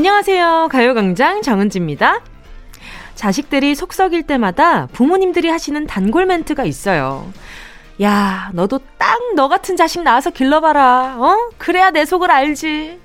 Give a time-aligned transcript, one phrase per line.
[0.00, 0.68] 안녕하세요.
[0.70, 2.20] 가요광장 정은지입니다.
[3.14, 7.26] 자식들이 속 썩일 때마다 부모님들이 하시는 단골 멘트가 있어요.
[8.02, 11.16] 야, 너도 딱 너 같은 자식 낳아서 길러봐라.
[11.18, 11.48] 어?
[11.56, 13.00] 그래야 내 속을 알지.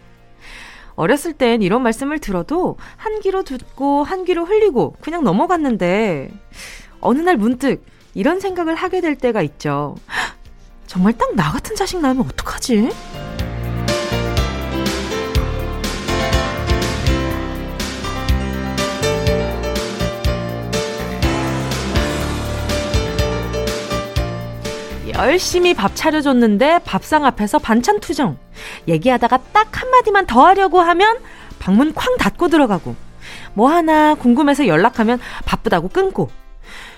[0.96, 6.30] 어렸을 땐 이런 말씀을 들어도 한 귀로 듣고 한 귀로 흘리고 그냥 넘어갔는데
[7.00, 9.96] 어느 날 문득 이런 생각을 하게 될 때가 있죠.
[10.88, 12.90] 정말 딱 나 같은 자식 낳으면 어떡하지?
[25.14, 28.38] 열심히 밥 차려줬는데 밥상 앞에서 반찬 투정.
[28.88, 31.18] 얘기하다가 딱 한마디만 더 하려고 하면
[31.60, 32.96] 방문 쾅 닫고 들어가고.
[33.54, 36.30] 뭐 하나 궁금해서 연락하면 바쁘다고 끊고.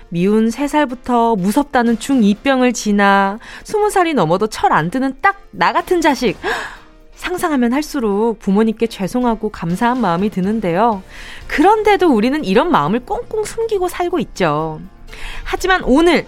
[0.10, 6.38] 미운 3살부터 무섭다는 중2병을 지나 20살이 넘어도 철 안 드는 딱 나 같은 자식.
[7.16, 11.04] 상상하면 할수록 부모님께 죄송하고 감사한 마음이 드는데요.
[11.48, 14.82] 그런데도 우리는 이런 마음을 꽁꽁 숨기고 살고 있죠.
[15.44, 16.26] 하지만 오늘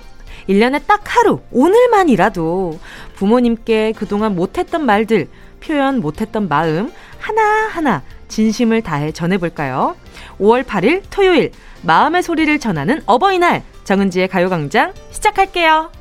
[0.47, 2.79] 1년에 딱 하루, 오늘만이라도
[3.15, 5.27] 부모님께 그동안 못했던 말들,
[5.59, 9.95] 표현 못했던 마음 하나하나 진심을 다해 전해볼까요?
[10.39, 11.51] 5월 8일 토요일,
[11.81, 15.91] 마음의 소리를 전하는 어버이날, 정은지의 가요광장 시작할게요.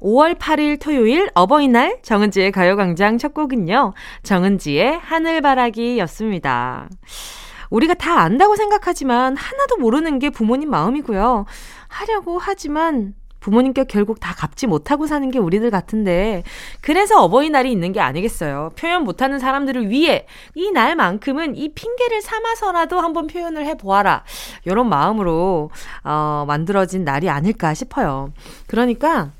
[0.00, 3.92] 5월 8일 토요일 어버이날 정은지의 가요광장 첫 곡은요.
[4.22, 6.88] 정은지의 하늘바라기였습니다.
[7.68, 11.44] 우리가 다 안다고 생각하지만 하나도 모르는 게 부모님 마음이고요.
[11.88, 16.42] 하려고 하지만 부모님께 결국 다 갚지 못하고 사는 게 우리들 같은데
[16.80, 18.72] 그래서 어버이날이 있는 게 아니겠어요.
[18.78, 24.24] 표현 못하는 사람들을 위해 이 날만큼은 이 핑계를 삼아서라도 한번 표현을 해보아라.
[24.64, 25.70] 이런 마음으로
[26.04, 28.32] 어, 만들어진 날이 아닐까 싶어요.
[28.66, 29.30] 그러니까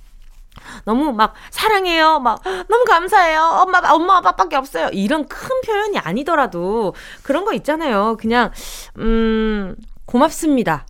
[0.85, 4.89] 너무 막 사랑해요, 막 너무 감사해요, 엄마 엄마 아빠밖에 없어요.
[4.93, 8.17] 이런 큰 표현이 아니더라도 그런 거 있잖아요.
[8.19, 8.51] 그냥
[8.99, 10.87] 음 고맙습니다.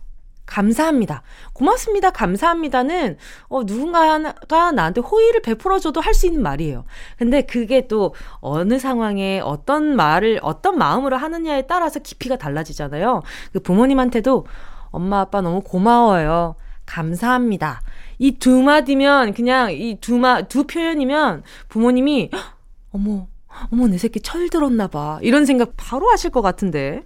[0.51, 1.23] 감사합니다.
[1.53, 2.11] 고맙습니다.
[2.11, 3.17] 감사합니다는
[3.47, 6.83] 어, 누군가가 나한테 호의를 베풀어줘도 할 수 있는 말이에요.
[7.17, 13.21] 근데 그게 또 어느 상황에 어떤 말을 어떤 마음으로 하느냐에 따라서 깊이가 달라지잖아요.
[13.53, 14.45] 그 부모님한테도
[14.91, 16.55] 엄마 아빠 너무 고마워요.
[16.85, 17.81] 감사합니다.
[18.19, 22.29] 이 두 마디면 그냥 이 두 마 두 표현이면 부모님이
[22.91, 23.27] 어머
[23.71, 25.17] 어머 내 새끼 철 들었나 봐.
[25.21, 27.03] 이런 생각 바로 하실 것 같은데.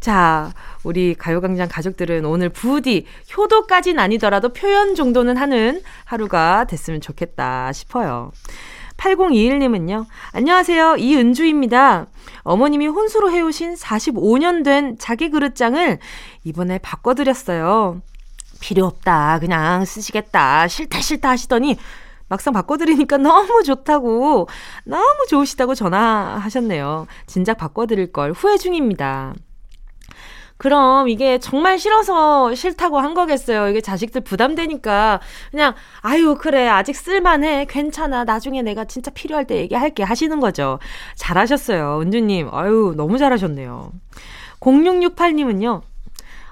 [0.00, 0.52] 자,
[0.84, 8.30] 우리 가요광장 가족들은 오늘 부디 효도까진 아니더라도 표현 정도는 하는 하루가 됐으면 좋겠다 싶어요.
[8.96, 10.06] 8021님은요.
[10.32, 10.96] 안녕하세요.
[10.96, 12.06] 이은주입니다.
[12.42, 15.98] 어머님이 혼수로 해오신 45년 된 자기 그릇장을
[16.44, 18.00] 이번에 바꿔드렸어요.
[18.60, 19.38] 필요 없다.
[19.38, 20.66] 그냥 쓰시겠다.
[20.68, 21.76] 싫다, 싫다 하시더니
[22.28, 24.48] 막상 바꿔드리니까 너무 좋다고,
[24.84, 27.06] 너무 좋으시다고 전화하셨네요.
[27.26, 29.34] 진작 바꿔드릴 걸 후회 중입니다.
[30.58, 33.68] 그럼 이게 정말 싫어서 싫다고 한 거겠어요.
[33.68, 35.20] 이게 자식들 부담되니까
[35.50, 40.80] 그냥 아유 그래 아직 쓸만해 괜찮아 나중에 내가 진짜 필요할 때 얘기할게 하시는 거죠.
[41.14, 42.48] 잘하셨어요 은주님.
[42.52, 43.92] 아유 너무 잘하셨네요.
[44.60, 45.82] 0668님은요.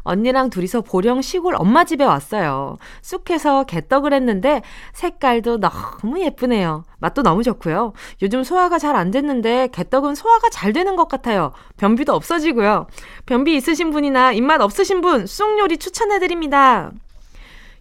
[0.06, 2.78] 언니랑 둘이서 보령 시골 엄마 집에 왔어요.
[3.02, 4.62] 쑥해서 개떡을 했는데
[4.94, 6.84] 색깔도 너무 예쁘네요.
[6.98, 7.92] 맛도 너무 좋고요.
[8.22, 11.52] 요즘 소화가 잘 안 됐는데 개떡은 소화가 잘 되는 것 같아요.
[11.76, 12.86] 변비도 없어지고요.
[13.26, 16.92] 변비 있으신 분이나 입맛 없으신 분 쑥 요리 추천해드립니다.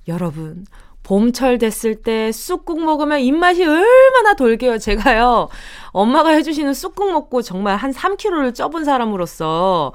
[0.07, 0.65] 여러분,
[1.03, 4.77] 봄철 됐을 때 쑥국 먹으면 입맛이 얼마나 돌게요.
[4.79, 5.49] 제가요,
[5.91, 9.93] 엄마가 해주시는 쑥국 먹고 정말 한 3kg를 쪄본 사람으로서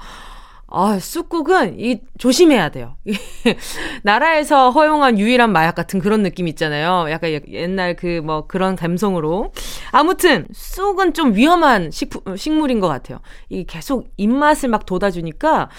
[0.73, 2.95] 아, 쑥국은 이 조심해야 돼요.
[4.03, 7.07] 나라에서 허용한 유일한 마약 같은 그런 느낌 있잖아요.
[7.11, 9.51] 약간 옛날 그 뭐 그런 감성으로.
[9.91, 13.19] 아무튼 쑥은 좀 위험한 식품 식물인 것 같아요.
[13.49, 15.69] 이 계속 입맛을 막 돋아주니까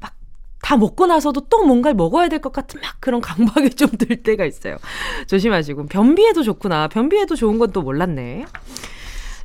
[0.00, 0.12] 막
[0.64, 4.44] 다 먹고 나서도 또 뭔가를 먹어야 될 것 같은 막 그런 강박이 좀 들 때가
[4.44, 4.76] 있어요.
[5.26, 6.86] 조심하시고 변비에도 좋구나.
[6.88, 8.44] 변비에도 좋은 건 또 몰랐네.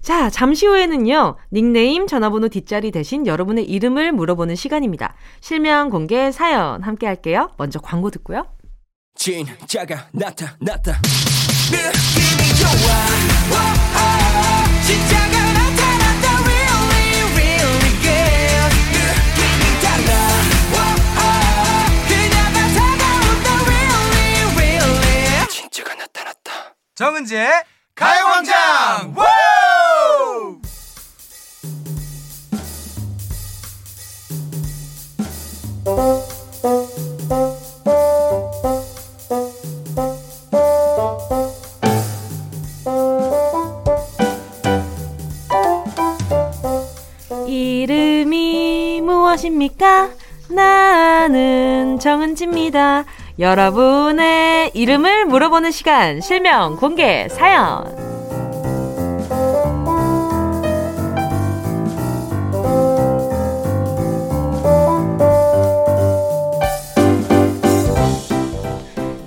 [0.07, 5.15] 자, 잠시 후에는요, 닉네임, 전화번호 뒷자리 대신 여러분의 이름을 물어보는 시간입니다.
[5.41, 7.51] 실명 공개 사연 함께 할게요.
[7.57, 8.45] 먼저 광고 듣고요.
[9.15, 10.93] 진짜가 나타났다.
[11.71, 12.71] 느낌이 좋아.
[13.51, 13.55] 오,
[13.99, 16.25] 오, 진짜가 나타났다.
[16.47, 18.71] Really, really good.
[18.95, 20.09] 느낌이 달라.
[20.71, 20.79] 오,
[21.19, 21.27] 오,
[22.07, 23.47] 그녀가 다가온다.
[23.67, 25.47] Really, really.
[25.49, 26.75] 진짜가 나타났다.
[26.95, 27.51] 정은지의
[27.93, 29.15] 가요광장!
[47.47, 50.09] 이름이 무엇입니까?
[50.49, 53.05] 나는 정은지입니다.
[53.39, 58.16] 여러분의 이름을 물어보는 시간, 실명 공개 사연.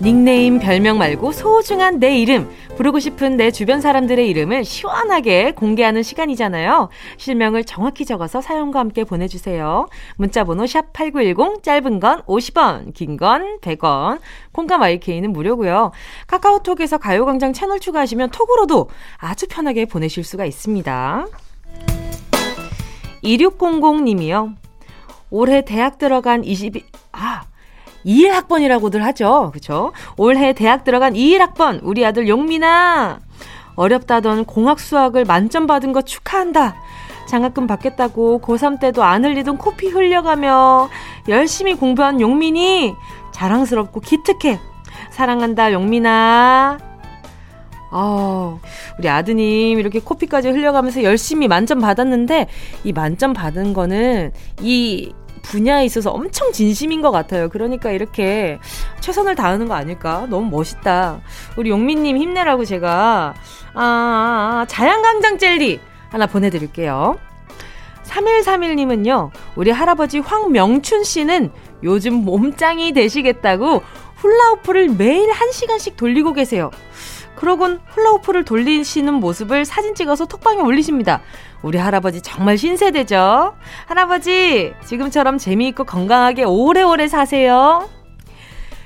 [0.02, 6.88] 닉네임, 별명 말고 소중한 내 이름, 부르고 싶은 내 주변 사람들의 이름을 시원하게 공개하는 시간이잖아요.
[7.19, 9.88] 실명을 정확히 적어서 사연과 함께 보내주세요.
[10.17, 14.20] 문자번호 샵8910, 짧은 건 50원, 긴 건 100원,
[14.52, 15.93] 콩감 IK는 무료고요.
[16.29, 18.88] 카카오톡에서 가요광장 채널 추가하시면 톡으로도
[19.19, 21.26] 아주 편하게 보내실 수가 있습니다.
[23.23, 24.55] 2600님이요.
[25.29, 27.43] 올해 대학 들어간 22, 아,
[28.05, 29.50] 21학번이라고들 하죠.
[29.52, 29.93] 그쵸?
[30.17, 33.20] 올해 대학 들어간 21학번, 우리 아들 용민아.
[33.76, 36.76] 어렵다던 공학 수학을 만점 받은 거 축하한다.
[37.26, 40.91] 장학금 받겠다고 고3 때도 안 흘리던 코피 흘려가며
[41.29, 42.94] 열심히 공부한 용민이
[43.32, 44.58] 자랑스럽고 기특해.
[45.11, 46.79] 사랑한다, 용민아.
[47.93, 48.61] 어,
[48.99, 52.49] 우리 아드님 이렇게 코피까지 흘려가면서 열심히 만점 받았는데
[52.85, 57.48] 이 만점 받은 거는 이 분야에 있어서 엄청 진심인 것 같아요.
[57.48, 58.58] 그러니까 이렇게
[59.00, 60.26] 최선을 다하는 거 아닐까?
[60.28, 61.20] 너무 멋있다.
[61.56, 63.34] 우리 용민님 힘내라고 제가,
[63.75, 67.19] 아, 자양강장 젤리 하나 보내드릴게요.
[68.04, 71.50] 3131님은요, 우리 할아버지 황명춘 씨는
[71.82, 73.82] 요즘 몸짱이 되시겠다고
[74.16, 76.70] 훌라후프를 매일 1시간씩 돌리고 계세요.
[77.40, 81.22] 그러곤 훌라후프를 돌리시는 모습을 사진 찍어서 톡방에 올리십니다.
[81.62, 83.54] 우리 할아버지 정말 신세대죠?
[83.87, 87.88] 할아버지, 지금처럼 재미있고 건강하게 오래오래 사세요.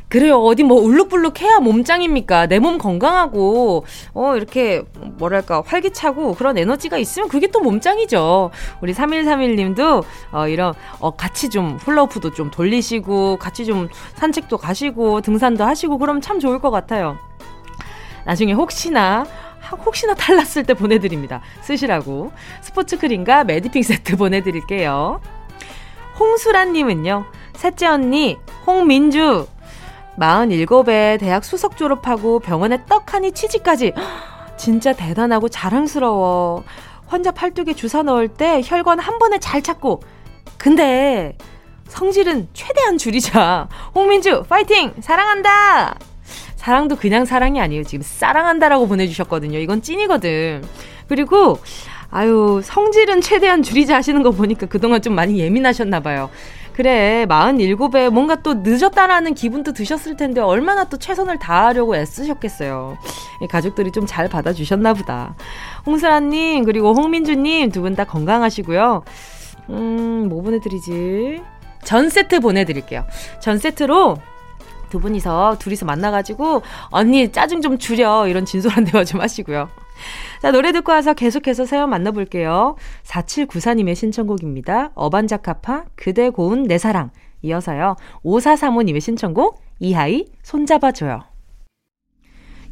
[0.08, 0.36] 그래요.
[0.38, 2.46] 어디 뭐 울룩불룩 해야 몸짱입니까?
[2.46, 4.84] 내 몸 건강하고, 어, 이렇게,
[5.18, 8.52] 뭐랄까, 활기차고 그런 에너지가 있으면 그게 또 몸짱이죠.
[8.80, 15.64] 우리 3131님도, 어, 이런, 어, 같이 좀 훌라후프도 좀 돌리시고, 같이 좀 산책도 가시고, 등산도
[15.64, 17.18] 하시고, 그럼 참 좋을 것 같아요.
[18.24, 19.24] 나중에 혹시나
[19.84, 21.40] 혹시나 탈났을 때 보내드립니다.
[21.62, 22.32] 쓰시라고.
[22.60, 25.20] 스포츠 크림과 매디핑 세트 보내드릴게요.
[26.18, 27.24] 홍수란님은요,
[27.54, 29.46] 셋째 언니, 홍민주.
[30.18, 33.92] 47에 대학 수석 졸업하고 병원에 떡하니 취직까지.
[34.56, 36.62] 진짜 대단하고 자랑스러워.
[37.06, 40.02] 환자 팔뚝에 주사 넣을 때 혈관 한 번에 잘 찾고.
[40.56, 41.36] 근데
[41.88, 43.68] 성질은 최대한 줄이자.
[43.94, 44.94] 홍민주, 파이팅!
[45.00, 45.96] 사랑한다!
[46.64, 47.84] 사랑도 그냥 사랑이 아니에요.
[47.84, 49.58] 지금 사랑한다라고 보내주셨거든요.
[49.58, 50.62] 이건 찐이거든.
[51.08, 51.58] 그리고
[52.10, 56.30] 아유 성질은 최대한 줄이자 하시는 거 보니까 그동안 좀 많이 예민하셨나 봐요.
[56.72, 62.96] 그래 47에 뭔가 또 늦었다라는 기분도 드셨을 텐데 얼마나 또 최선을 다하려고 애쓰셨겠어요.
[63.50, 65.34] 가족들이 좀 잘 받아주셨나 보다.
[65.86, 69.04] 홍슬아님 그리고 홍민주님 두 분 다 건강하시고요.
[69.68, 71.42] 음, 뭐 보내드리지?
[71.84, 73.04] 전 세트 보내드릴게요.
[73.40, 74.16] 전 세트로
[74.94, 79.68] 두 분이서 둘이서 만나가지고 언니 짜증 좀 줄여 이런 진솔한 대화 좀 하시고요.
[80.40, 82.76] 자, 노래 듣고 와서 계속해서 사연 만나볼게요.
[83.02, 84.92] 4794님의 신청곡입니다.
[84.94, 87.10] 어반자카파, 그대 고운 내 사랑.
[87.42, 87.96] 이어서요.
[88.24, 91.24] 5435님의 신청곡, 이하이, 손잡아줘요.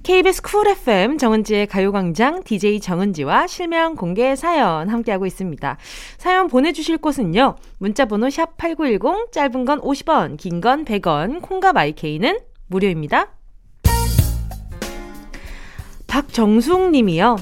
[0.03, 5.79] KBS 쿨 FM 정은지의 가요광장 DJ 정은지와 실명 공개 사연 함께하고 있습니다.
[6.19, 7.55] 사연 보내주실 곳은요.
[7.79, 13.29] 문자번호 샵 8910 짧은 건 50원 긴 건 100원 콩과 마이케이는 무료입니다.
[16.09, 17.37] 박정숙 님이요.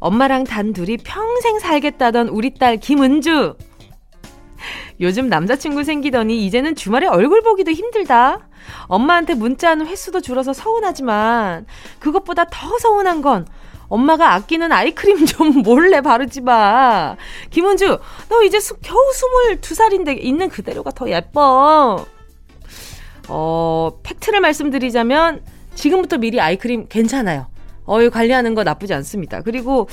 [0.00, 3.56] 엄마랑 단 둘이 평생 살겠다던 우리 딸 김은주.
[5.00, 8.48] 요즘 남자친구 생기더니 이제는 주말에 얼굴 보기도 힘들다.
[8.86, 11.66] 엄마한테 문자하는 횟수도 줄어서 서운하지만
[11.98, 13.46] 그것보다 더 서운한 건
[13.88, 17.16] 엄마가 아끼는 아이크림 좀 몰래 바르지 마.
[17.50, 18.98] 김은주, 너 이제 수, 겨우
[19.60, 22.04] 22살인데 있는 그대로가 더 예뻐.
[23.28, 25.42] 어, 팩트를 말씀드리자면
[25.74, 27.46] 지금부터 미리 아이크림 괜찮아요.
[27.86, 29.42] 어이 관리하는 거 나쁘지 않습니다.
[29.42, 29.88] 그리고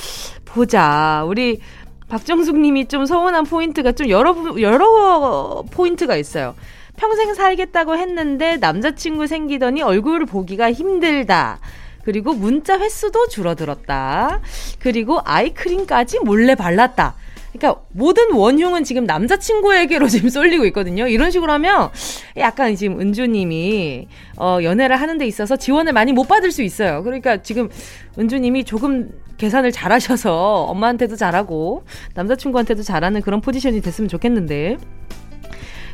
[0.46, 1.24] 보자.
[1.28, 1.60] 우리
[2.08, 6.56] 박정숙 님이 좀 서운한 포인트가 좀 여러 여러 포인트가 있어요.
[6.98, 11.60] 평생 살겠다고 했는데 남자친구 생기더니 얼굴을 보기가 힘들다.
[12.04, 14.42] 그리고 문자 횟수도 줄어들었다.
[14.80, 17.16] 그리고 아이크림까지 몰래 발랐다.
[17.54, 21.08] 그러니까 모든 원흉은 지금 남자친구에게로 지금 쏠리고 있거든요.
[21.08, 21.90] 이런 식으로 하면
[22.38, 24.08] 약간 지금 은주님이
[24.38, 27.04] 어, 연애를 하는 데 있어서 지원을 많이 못 받을 수 있어요.
[27.04, 27.70] 그러니까 지금
[28.18, 31.84] 은주님이 조금 계산을 잘하셔서 엄마한테도 잘하고
[32.14, 34.78] 남자친구한테도 잘하는 그런 포지션이 됐으면 좋겠는데.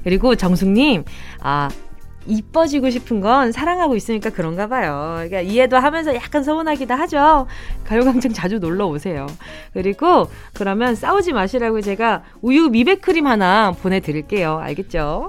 [0.08, 1.04] 그리고 정숙님,
[1.42, 1.68] 아,
[2.26, 5.16] 이뻐지고 싶은 건 사랑하고 있으니까 그런가 봐요.
[5.16, 7.46] 그러니까 이해도 하면서 약간 서운하기도 하죠.
[7.84, 9.28] 가요광장 자주 놀러 오세요.
[9.74, 14.60] 그리고 그러면 싸우지 마시라고 제가 우유 미백 크림 하나 보내드릴게요.
[14.60, 15.28] 알겠죠?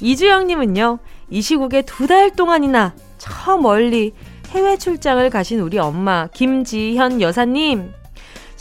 [0.00, 0.98] 이주영님은요,
[1.30, 4.12] 이 시국에 두 달 동안이나 저 멀리
[4.48, 7.92] 해외 출장을 가신 우리 엄마, 김지현 여사님.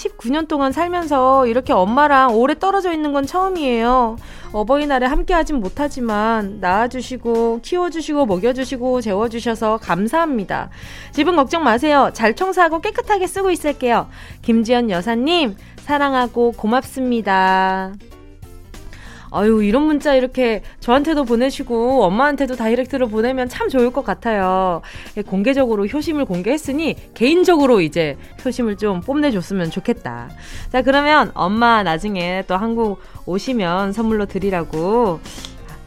[0.04, 4.18] 19년 동안 살면서 이렇게 엄마랑 오래 떨어져 있는 건 처음이에요.
[4.52, 10.70] 어버이날에 함께 하진 못하지만 낳아주시고 키워주시고 먹여주시고 재워주셔서 감사합니다.
[11.12, 12.12] 집은 걱정 마세요.
[12.14, 14.08] 잘 청소하고 깨끗하게 쓰고 있을게요.
[14.42, 17.94] 김지연 여사님 사랑하고 고맙습니다.
[19.34, 24.82] 아유, 이런 문자 이렇게 저한테도 보내시고 엄마한테도 다이렉트로 보내면 참 좋을 것 같아요.
[25.18, 30.30] 예, 공개적으로 효심을 공개했으니 개인적으로 이제 효심을 좀 뽐내줬으면 좋겠다.
[30.72, 35.20] 자, 그러면 엄마 나중에 또 한국 오시면 선물로 드리라고.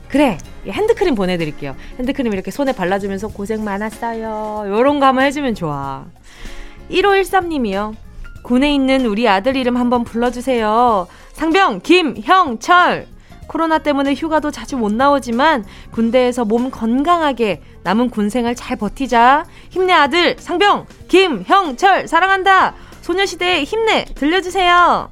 [0.08, 0.38] 그래!
[0.66, 1.76] 핸드크림 보내드릴게요.
[1.98, 4.64] 핸드크림 이렇게 손에 발라주면서 고생 많았어요.
[4.66, 6.04] 요런 거 한번 해주면 좋아.
[6.90, 7.94] 1513님이요.
[8.42, 11.06] 군에 있는 우리 아들 이름 한번 불러주세요.
[11.32, 13.15] 상병 김형철!
[13.46, 19.44] 코로나 때문에 휴가도 자주 못 나오지만 군대에서 몸 건강하게 남은 군 생활 잘 버티자.
[19.70, 22.74] 힘내 아들 상병 김형철 사랑한다.
[23.02, 25.08] 소녀시대 힘내 들려주세요.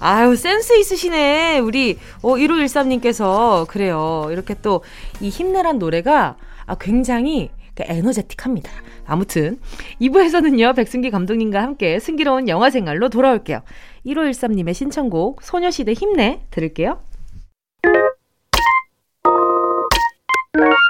[0.00, 4.82] 아유 센스 있으시네 우리 어 1513님께서 그래요 이렇게 또
[5.20, 8.70] 이 힘내란 노래가 아, 굉장히 그 에너제틱합니다.
[9.06, 9.58] 아무튼
[10.00, 13.60] 2부에서는요 백승기 감독님과 함께 승기로운 영화 생활로 돌아올게요.
[14.06, 17.00] 1513님의 신청곡 소녀시대 힘내 들을게요.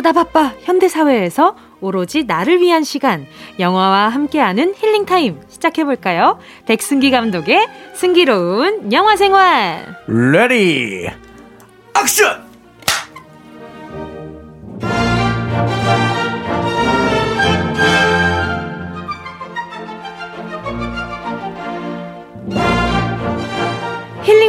[0.00, 3.26] 바쁘다 바빠 현대사회에서 오로지 나를 위한 시간
[3.58, 6.38] 영화와 함께하는 힐링타임 시작해볼까요?
[6.66, 9.96] 백승기 감독의 승기로운 영화생활.
[10.08, 11.08] Ready
[11.98, 12.49] action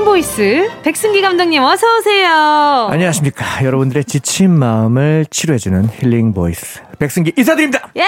[0.02, 3.64] healing voice 백승기 감독님 어서 오세요 안녕하십니까.
[3.64, 6.82] 여러분들의 지친 마음을 치료해주는 healing voice.
[6.98, 7.92] 백승기 인사드립니다.
[7.98, 8.02] 예!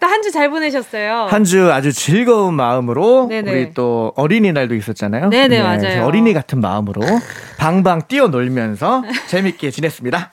[0.00, 3.50] 또 한 주 잘 보내셨어요 한 주 아주 즐거운 마음으로 네네.
[3.50, 5.30] 우리 또 어린이날도 있었잖아요.
[5.30, 5.78] 네네, 맞아요.
[5.80, 7.02] 그래서 어린이 같은 마음으로
[7.58, 10.30] 방방 뛰어놀면서 재밌게 지냈습니다.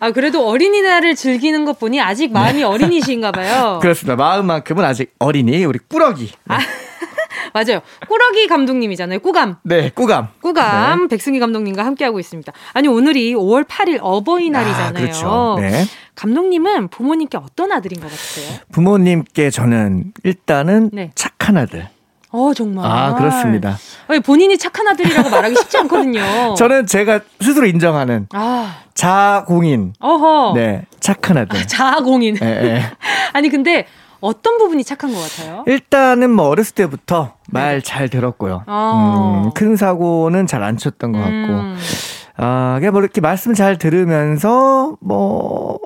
[0.00, 4.16] 아 그래도 어린이날을 즐기는 것 보니 아직 마음이 어린이신가 봐요 그렇습니다.
[4.16, 6.32] 마음만큼은 아직 어린이 우리 꾸러기.
[6.48, 6.56] 네,
[7.52, 10.28] 맞아요 꾸러기 감독님이잖아요 꾸감 네 꾸감.
[10.40, 12.52] 꾸감 백승기 감독님과 함께하고 있습니다.
[12.72, 14.88] 아니 오늘이 5월 8일 어버이날이잖아요.
[14.88, 15.56] 아, 그렇죠.
[15.60, 15.84] 네.
[16.14, 18.58] 감독님은 부모님께 어떤 아들인 것 같으세요?
[18.72, 21.10] 부모님께 저는 일단은 네.
[21.14, 21.88] 착한 아들.
[22.32, 22.88] 어 정말.
[22.88, 23.76] 아 그렇습니다.
[24.06, 26.20] 아니, 본인이 착한 아들이라고 말하기 쉽지 않거든요.
[26.56, 29.94] 저는 제가 스스로 인정하는 아 자공인.
[29.98, 30.52] 어허.
[30.54, 31.66] 네 착한 아들.
[31.66, 32.38] 자아공인.
[32.40, 32.82] 예, 예.
[33.32, 33.86] 아니 근데
[34.20, 35.64] 어떤 부분이 착한 것 같아요?
[35.66, 38.64] 일단은 뭐 어렸을 때부터 말 잘 들었고요.
[38.66, 39.42] 어.
[39.46, 41.34] 음, 큰 사고는 잘 안 쳤던 것 같고.
[41.36, 41.76] 음.
[42.36, 45.78] 아, 그냥 뭐 이렇게 말씀 잘 들으면서 뭐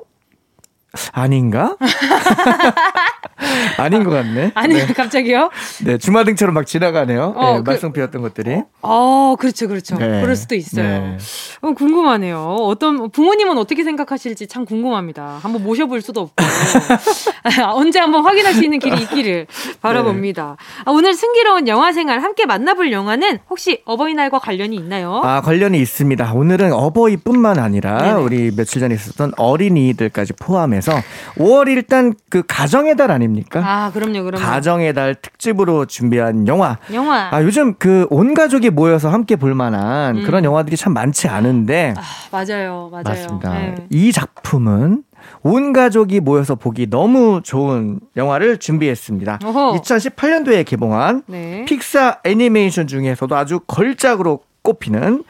[1.11, 1.75] 아닌가?
[3.77, 4.51] 아닌 것 같네.
[4.55, 5.49] 아니 네, 갑자기요?
[5.83, 7.33] 네, 주마등처럼 막 지나가네요.
[7.35, 8.61] 어, 네, 그- 말썽 피웠던 것들이.
[8.81, 9.97] 어 그렇죠 그렇죠.
[9.97, 10.21] 네.
[10.21, 10.83] 그럴 수도 있어요.
[10.83, 11.17] 네.
[11.61, 12.39] 어, 궁금하네요.
[12.61, 15.39] 어떤 부모님은 어떻게 생각하실지 참 궁금합니다.
[15.41, 16.35] 한번 모셔볼 수도 없고
[17.43, 19.47] 아, 언제 한번 확인할 수 있는 길이 있기를
[19.81, 20.57] 바라봅니다.
[20.85, 25.21] 아, 오늘 승기로운 영화 생활 함께 만나볼 영화는 혹시 어버이날과 관련이 있나요?
[25.23, 26.33] 아, 관련이 있습니다.
[26.33, 28.13] 오늘은 어버이뿐만 아니라 네네.
[28.21, 30.91] 우리 며칠 전에 있었던 어린이들까지 포함해서
[31.37, 33.61] 5월이 일단 그 가정의 달 아닙니까?
[33.65, 34.43] 아, 그럼요, 그럼요.
[34.43, 36.77] 가정의 달 특집으로 준비한 영화.
[36.93, 37.29] 영화.
[37.33, 40.23] 아, 요즘 그 온 가족이 모여서 함께 볼 만한 음.
[40.23, 43.03] 그런 영화들이 참 많지 않은데 아, 맞아요, 맞아요.
[43.03, 43.53] 맞습니다.
[43.53, 43.75] 네.
[43.89, 45.03] 이 작품은
[45.41, 49.39] 온 가족이 모여서 보기 너무 좋은 영화를 준비했습니다.
[49.43, 49.81] 어허.
[49.81, 51.65] 2018년도에 개봉한 네.
[51.65, 55.23] 픽사 애니메이션 중에서도 아주 걸작으로 꼽히는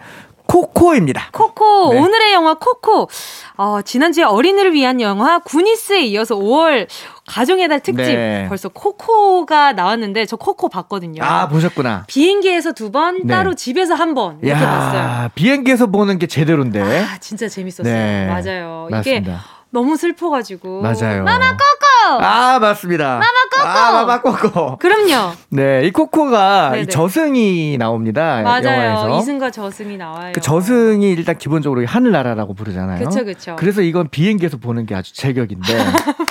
[0.48, 1.30] 코코입니다.
[1.32, 2.00] 코코 네.
[2.00, 3.10] 오늘의 영화 코코
[3.58, 6.88] 어, 지난주에 어린이를 위한 영화 구니스에 이어서 5월
[7.28, 8.46] 가정의 달 특집 네.
[8.48, 11.24] 벌써 코코가 나왔는데 저 코코 봤거든요.
[11.24, 12.04] 아, 보셨구나.
[12.08, 13.34] 비행기에서 두 번, 네.
[13.34, 15.30] 따로 집에서 한 번 이렇게 봤어요.
[15.36, 16.82] 비행기에서 보는 게 제대로인데.
[16.82, 17.84] 아 진짜 재밌었어요.
[17.94, 18.28] 네.
[18.28, 18.88] 맞아요.
[18.90, 19.44] 이게 맞습니다.
[19.72, 21.24] 너무 슬퍼가지고 맞아요.
[21.24, 22.24] 마마 코코.
[22.24, 23.16] 아, 맞습니다.
[23.16, 23.26] 마마
[23.58, 23.68] 코코!
[23.68, 24.78] 아, 마마 코코.
[24.78, 25.32] 그럼요.
[25.50, 26.82] 네, 이 코코가 네네.
[26.84, 28.42] 이 저승이 나옵니다.
[28.44, 28.64] 맞아요.
[28.66, 29.20] 영화에서.
[29.20, 30.32] 이승과 저승이 나와요.
[30.34, 33.04] 그 저승이 일단 기본적으로 하늘나라라고 부르잖아요.
[33.06, 33.56] 그쵸, 그쵸.
[33.58, 35.74] 그래서 이건 비행기에서 보는 게 아주 제격인데.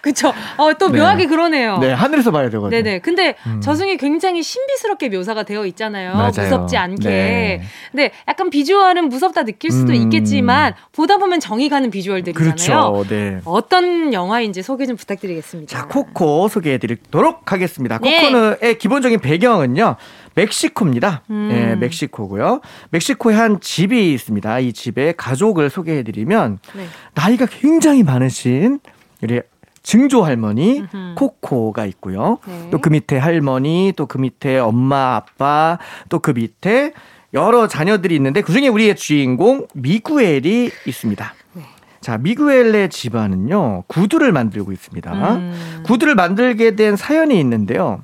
[0.00, 0.32] 그쵸.
[0.56, 0.98] 어, 또 네.
[0.98, 1.78] 묘하게 그러네요.
[1.78, 2.70] 네, 하늘에서 봐야 되거든요.
[2.70, 3.00] 네네.
[3.00, 3.60] 근데 음.
[3.60, 6.14] 저승이 굉장히 신비스럽게 묘사가 되어 있잖아요.
[6.14, 6.30] 맞아요.
[6.30, 7.08] 무섭지 않게.
[7.08, 7.62] 네.
[7.90, 9.96] 근데 약간 비주얼은 무섭다 느낄 수도 음.
[9.96, 12.92] 있겠지만 보다 보면 정이 가는 비주얼들이잖아요.
[12.92, 13.04] 그렇죠.
[13.08, 13.40] 네.
[13.44, 15.76] 어떤 영화인지 소개 좀 부탁드리겠습니다.
[15.76, 17.98] 자, 코코 소개해 드리도록 하겠습니다.
[17.98, 18.30] 네.
[18.30, 19.96] 코코의 기본적인 배경은요.
[20.34, 21.22] 멕시코입니다.
[21.30, 21.48] 음.
[21.50, 22.60] 네, 멕시코고요.
[22.90, 24.58] 멕시코에 한 집이 있습니다.
[24.60, 26.86] 이 집의 가족을 소개해 드리면 네.
[27.14, 28.80] 나이가 굉장히 많으신
[29.22, 29.40] 우리
[29.82, 30.84] 증조 할머니.
[31.16, 32.38] 코코가 있고요.
[32.46, 32.70] 네.
[32.70, 36.92] 또그 밑에 할머니, 또 그 밑에 엄마, 아빠, 또 그 밑에
[37.32, 41.34] 여러 자녀들이 있는데 그 중에 우리의 주인공 미구엘이 있습니다.
[41.54, 41.62] 네.
[42.00, 45.12] 자, 미구엘의 집안은요, 구두를 만들고 있습니다.
[45.36, 45.82] 음.
[45.84, 48.02] 구두를 만들게 된 사연이 있는데요.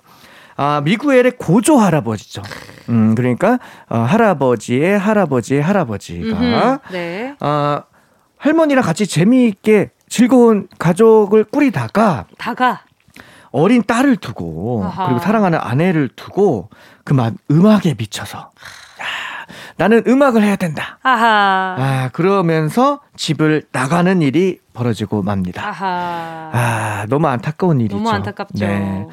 [0.56, 2.42] 아, 미구엘의 고조 할아버지죠.
[2.88, 6.78] 음, 그러니까, 어, 할아버지의 할아버지의 할아버지가, 음흠.
[6.92, 7.34] 네.
[7.40, 7.82] 아,
[8.38, 12.82] 할머니랑 같이 재미있게 즐거운 가족을 꾸리다가 다가.
[13.50, 15.06] 어린 딸을 두고 아하.
[15.06, 16.68] 그리고 사랑하는 아내를 두고
[17.04, 18.50] 그만 음악에 미쳐서 야,
[19.78, 20.98] 나는 음악을 해야 된다.
[21.02, 21.76] 아하.
[21.78, 25.68] 아 그러면서 집을 나가는 일이 벌어지고 맙니다.
[25.68, 26.50] 아하.
[26.52, 27.96] 아 너무 안타까운 일이죠.
[27.96, 28.64] 너무 안타깝죠.
[28.66, 29.06] 네.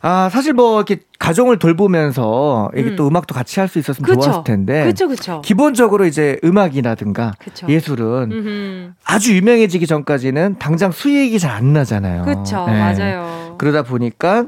[0.00, 2.96] 아 사실 뭐 이렇게 가정을 돌보면서 이게 음.
[2.96, 4.20] 또 음악도 같이 할 수 있었으면 그쵸.
[4.22, 5.42] 좋았을 텐데 그쵸, 그쵸.
[5.44, 7.66] 기본적으로 이제 음악이라든가 그쵸.
[7.68, 8.92] 예술은 음흠.
[9.04, 12.22] 아주 유명해지기 전까지는 당장 수익이 잘 안 나잖아요.
[12.24, 12.64] 그쵸.
[12.66, 12.78] 네.
[12.78, 13.56] 맞아요.
[13.58, 14.46] 그러다 보니까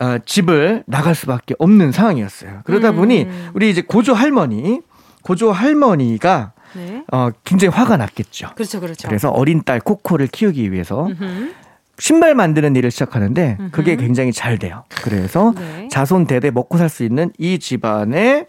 [0.00, 2.60] 어, 집을 나갈 수밖에 없는 상황이었어요.
[2.64, 2.96] 그러다 음.
[2.96, 4.80] 보니 우리 이제 고조 할머니,
[5.22, 7.04] 고조 할머니가 네.
[7.12, 8.50] 어, 굉장히 화가 났겠죠.
[8.54, 9.08] 그렇죠, 그렇죠.
[9.08, 11.52] 그래서 어린 딸 코코를 키우기 위해서 음흠.
[11.98, 14.00] 신발 만드는 일을 시작하는데 그게 음흠.
[14.02, 14.84] 굉장히 잘 돼요.
[15.02, 15.88] 그래서 네.
[15.90, 18.46] 자손 대대 먹고 살 수 있는 이 집안의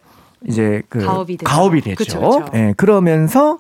[0.48, 1.50] 이제 그 가업이 되죠.
[1.50, 1.96] 가업이 되죠.
[1.96, 2.46] 그쵸, 그쵸.
[2.56, 3.60] 예, 그러면서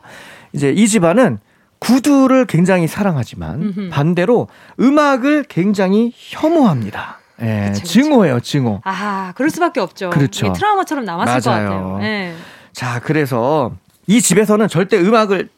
[0.54, 1.40] 이제 이 집안은
[1.80, 3.90] 구두를 굉장히 사랑하지만 음흠.
[3.90, 4.48] 반대로
[4.80, 7.20] 음악을 굉장히 혐오합니다.
[7.42, 7.86] 예, 그쵸.
[7.86, 8.80] 증오예요, 증오.
[8.86, 10.10] 아, 그럴 수밖에 없죠.
[10.12, 10.54] 그렇죠.
[10.54, 11.70] 트라우마처럼 남았을 맞아요.
[11.70, 11.98] 것 같아요.
[12.00, 12.34] 네.
[12.74, 13.72] 자, 그래서
[14.08, 15.50] 이 집에서는 절대 음악을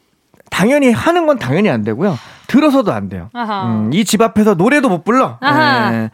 [0.50, 2.16] 당연히 하는 건 당연히 안 되고요.
[2.46, 3.30] 들어서도 안 돼요.
[3.34, 5.38] 음, 이집 앞에서 노래도 못 불러.
[5.42, 6.10] 예.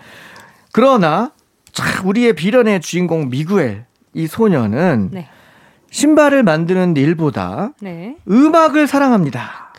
[0.73, 1.33] 그러나
[1.73, 3.85] 참 우리의 비련의 주인공 미구엘
[4.15, 5.29] 이 소녀는 네.
[5.91, 8.17] 신발을 만드는 일보다 네.
[8.31, 9.73] 음악을 사랑합니다.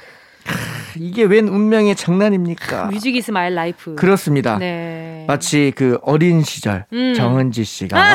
[0.46, 2.86] 크, 이게 웬 운명의 장난입니까?
[2.86, 3.96] Music is my life.
[3.96, 4.58] 그렇습니다.
[4.60, 5.26] 네.
[5.28, 7.14] 마치 그 어린 시절 음.
[7.16, 8.14] 정은지 씨가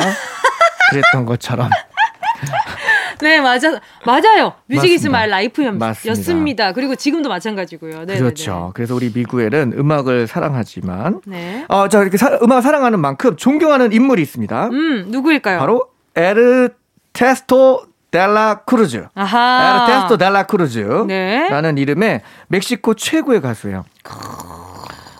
[0.91, 1.69] 그랬던 것처럼
[3.21, 3.79] 네, 맞아.
[4.05, 4.53] 맞아요.
[4.67, 5.17] Music is 맞습니다.
[5.19, 6.09] my life 맞습니다.
[6.19, 6.71] 였습니다.
[6.73, 8.05] 그리고 지금도 마찬가지고요.
[8.05, 8.17] 네.
[8.17, 8.71] 그렇죠.
[8.73, 11.65] 그래서 우리 미구엘은 음악을 사랑하지만 네.
[11.67, 14.67] 어, 저 이렇게 사- 음악 사랑하는 만큼 존경하는 인물이 있습니다.
[14.67, 15.59] 음, 누구일까요?
[15.59, 19.07] 바로 에르네스토 델라 크루즈.
[19.13, 19.85] 아하.
[19.87, 20.79] 에르네스토 델라 크루즈.
[21.07, 21.47] 네.
[21.49, 23.85] 라는 이름의 멕시코 최고의 가수예요.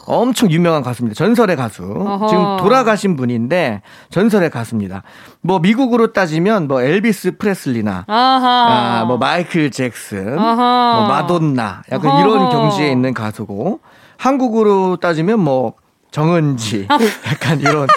[0.09, 1.15] 엄청 유명한 가수입니다.
[1.17, 1.83] 전설의 가수.
[1.83, 2.27] 어허.
[2.27, 5.03] 지금 돌아가신 분인데 전설의 가수입니다.
[5.41, 8.99] 뭐 미국으로 따지면 뭐 엘비스 프레슬리나 아하.
[9.01, 10.95] 아, 뭐 마이클 잭슨, 아하.
[10.99, 12.19] 뭐 마돈나, 약간 어허.
[12.21, 13.79] 이런 경지에 있는 가수고
[14.17, 15.73] 한국으로 따지면 뭐
[16.11, 16.87] 정은지,
[17.31, 17.87] 약간 이런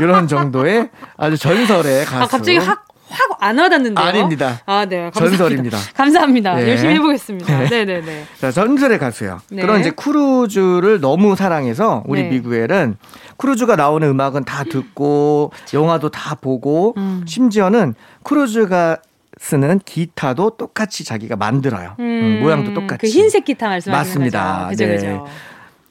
[0.00, 2.22] 이런 정도의 아주 전설의 가수.
[2.22, 4.04] 아, 갑자기 확, 확 안 와닿는데요?
[4.04, 4.60] 아닙니다.
[4.66, 5.10] 아, 네.
[5.10, 5.36] 감사합니다.
[5.38, 5.78] 전설입니다.
[5.94, 6.54] 감사합니다.
[6.56, 6.68] 네.
[6.70, 7.58] 열심히 해보겠습니다.
[7.60, 7.68] 네.
[7.68, 8.24] 네, 네, 네.
[8.40, 9.40] 자, 전설의 가수요.
[9.50, 9.62] 네.
[9.62, 12.30] 그런 이제 크루즈를 너무 사랑해서 우리 네.
[12.30, 12.96] 미구엘은
[13.36, 17.24] 크루즈가 나오는 음악은 다 듣고 영화도 다 보고 음.
[17.26, 17.94] 심지어는
[18.24, 18.98] 크루즈가
[19.40, 21.94] 쓰는 기타도 똑같이 자기가 만들어요.
[22.00, 23.02] 음, 모양도 똑같이.
[23.02, 24.66] 그 흰색 기타 말씀하시는 맞습니다.
[24.66, 24.68] 거죠?
[24.70, 24.96] 그죠, 네.
[24.96, 25.26] 그죠.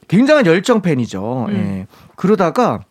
[0.09, 1.45] 굉장한 열정 팬이죠.
[1.47, 1.53] 음.
[1.55, 1.87] 예.
[2.17, 2.81] 그러다가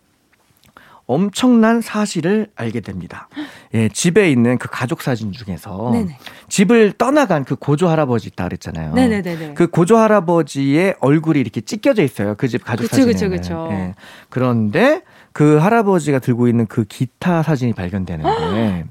[1.07, 3.29] 엄청난 사실을 알게 됩니다.
[3.75, 6.19] 예, 집에 있는 그 가족 사진 중에서 네네.
[6.49, 8.93] 집을 떠나간 그 고조 할아버지 있다 그랬잖아요.
[8.95, 9.55] 네네네네.
[9.55, 12.35] 그 고조 할아버지의 얼굴이 이렇게 찢겨져 있어요.
[12.35, 13.13] 그 집 가족 사진에.
[13.13, 13.69] 그쵸, 그쵸.
[13.71, 13.95] 예.
[14.31, 18.85] 그런데 그 할아버지가 들고 있는 그 기타 사진이 발견되는데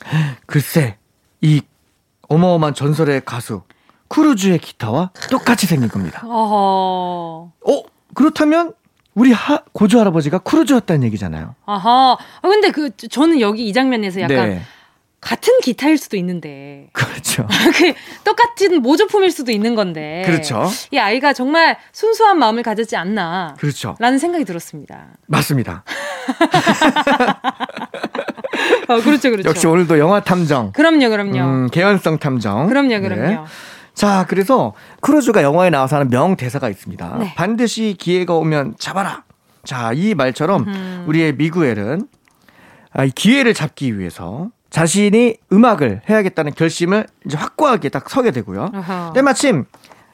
[0.46, 0.96] 글쎄
[1.40, 1.62] 이
[2.28, 3.62] 어마어마한 전설의 가수
[4.08, 6.22] 크루즈의 기타와 똑같이 생긴 겁니다.
[6.26, 7.52] 어허.
[7.64, 7.82] 어
[8.14, 8.72] 그렇다면
[9.14, 11.54] 우리 하, 고조 할아버지가 크루즈였다는 얘기잖아요.
[11.66, 12.16] 아하.
[12.42, 14.62] 아, 근데 그, 저는 여기 이 장면에서 약간 네.
[15.20, 17.46] 같은 기타일 수도 있는데 그렇죠.
[17.76, 17.92] 그
[18.24, 20.68] 똑같은 모조품일 수도 있는 건데 그렇죠.
[20.90, 23.96] 이 아이가 정말 순수한 마음을 가졌지 않나 그렇죠.
[23.98, 25.08] 라는 생각이 들었습니다.
[25.26, 25.84] 맞습니다.
[28.88, 29.48] 어, 그렇죠, 그렇죠.
[29.48, 30.72] 역시 오늘도 영화 탐정.
[30.72, 31.38] 그럼요, 그럼요.
[31.38, 32.66] 음, 개연성 탐정.
[32.68, 33.22] 그럼요, 그럼요.
[33.22, 33.38] 네.
[34.00, 37.16] 자, 그래서 크루즈가 영화에 나와서 하는 명 대사가 있습니다.
[37.18, 37.34] 네.
[37.34, 39.24] 반드시 기회가 오면 잡아라.
[39.62, 41.04] 자, 이 말처럼 음.
[41.06, 42.08] 우리의 미구엘은
[42.94, 48.70] 아, 이 기회를 잡기 위해서 자신이 음악을 해야겠다는 결심을 이제 확고하게 딱 서게 되고요.
[48.72, 49.12] 어허.
[49.12, 49.66] 때마침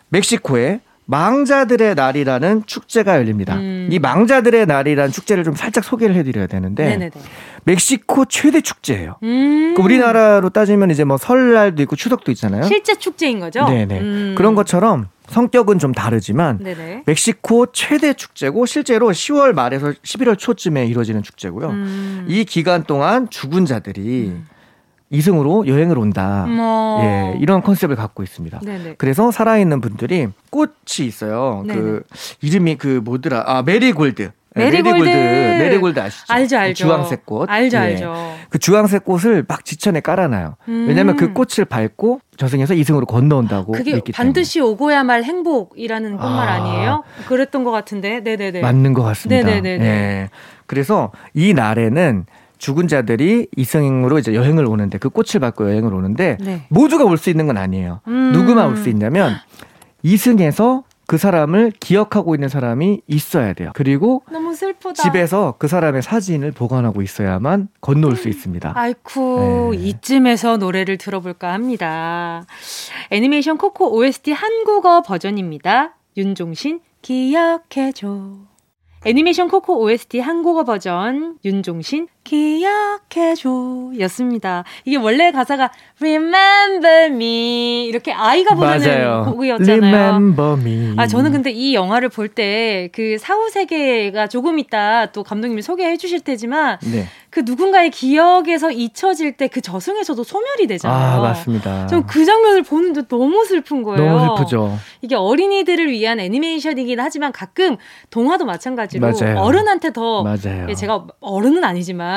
[0.08, 3.54] 멕시코에 망자들의 날이라는 축제가 열립니다.
[3.56, 3.88] 음.
[3.90, 7.10] 이 망자들의 날이라는 축제를 좀 살짝 소개를 해드려야 되는데 네네네.
[7.64, 9.16] 멕시코 최대 축제예요.
[9.22, 9.74] 음.
[9.76, 12.64] 그 우리나라로 따지면 이제 뭐 설날도 있고 추석도 있잖아요.
[12.64, 13.64] 실제 축제인 거죠?
[13.64, 14.00] 네네.
[14.00, 14.34] 음.
[14.36, 17.04] 그런 것처럼 성격은 좀 다르지만 네네.
[17.06, 21.68] 멕시코 최대 축제고 실제로 10월 말에서 11월 초쯤에 이루어지는 축제고요.
[21.70, 22.26] 음.
[22.28, 24.34] 이 기간 동안 죽은 자들이
[25.10, 26.46] 이승으로 여행을 온다.
[26.46, 27.00] 뭐.
[27.02, 28.60] 예, 이런 컨셉을 갖고 있습니다.
[28.60, 28.94] 네네.
[28.98, 31.62] 그래서 살아있는 분들이 꽃이 있어요.
[31.66, 31.80] 네네.
[31.80, 32.02] 그
[32.42, 33.44] 이름이 그 뭐더라?
[33.46, 34.30] 아 메리골드.
[34.58, 35.04] 예, 메리골드.
[35.04, 36.32] 메리골드 아시죠?
[36.32, 36.84] 알죠, 알죠.
[36.84, 37.48] 주황색 꽃.
[37.50, 37.80] 알죠, 예.
[37.80, 38.14] 알죠.
[38.48, 40.56] 그 주황색 꽃을 막 지천에 깔아놔요.
[40.68, 40.86] 음.
[40.88, 46.54] 왜냐하면 그 꽃을 밟고 저승에서 이승으로 건너온다고 그게 반드시 오고야 말 행복이라는 꽃말 아.
[46.54, 46.58] 아.
[46.64, 48.20] 니에요 그랬던 것 같은데.
[48.20, 48.36] 네네네.
[48.52, 49.46] 때문에 맞는 것 같습니다.
[49.46, 49.84] 네네네네.
[49.84, 50.30] 예.
[50.66, 52.26] 그래서 이 날에는
[52.58, 56.66] 죽은 자들이 이승으로 이제 여행을 오는데 그 꽃을 밟고 여행을 오는데 네.
[56.70, 58.00] 모두가 올 수 있는 건 아니에요.
[58.08, 58.32] 음.
[58.32, 59.34] 누구만 올 수 있냐면
[60.02, 63.70] 이승에서 그 사람을 기억하고 있는 사람이 있어야 돼요.
[63.74, 64.22] 그리고.
[64.94, 68.72] 집에서 그 사람의 사진을 보관하고 있어야만 건너올 수 있습니다.
[68.74, 69.78] 아이쿠 네.
[69.88, 72.44] 이쯤에서 노래를 들어볼까 합니다.
[73.10, 75.94] 애니메이션 코코 OST 한국어 버전입니다.
[76.16, 78.32] 윤종신 기억해줘.
[79.04, 84.64] 애니메이션 코코 OST 한국어 버전 윤종신 기억해줘 였습니다.
[84.84, 89.24] 이게 원래 가사가 Remember Me 이렇게 아이가 부르는 맞아요.
[89.32, 89.94] 곡이었잖아요.
[89.94, 90.94] Remember me.
[90.96, 95.96] 아, 저는 근데 이 영화를 볼 때 그 사후 세계가 조금 있다 또 감독님이 소개해
[95.96, 97.06] 주실 테지만 네.
[97.30, 101.18] 그 누군가의 기억에서 잊혀질 때 그 저승에서도 소멸이 되잖아요.
[101.18, 101.86] 아, 맞습니다.
[101.86, 104.04] 전 그 장면을 보는데 너무 슬픈 거예요.
[104.04, 104.76] 너무 슬프죠.
[105.02, 107.76] 이게 어린이들을 위한 애니메이션이긴 하지만 가끔
[108.10, 109.38] 동화도 마찬가지로 맞아요.
[109.40, 110.66] 어른한테 더 맞아요.
[110.68, 112.15] 예, 제가 어른은 아니지만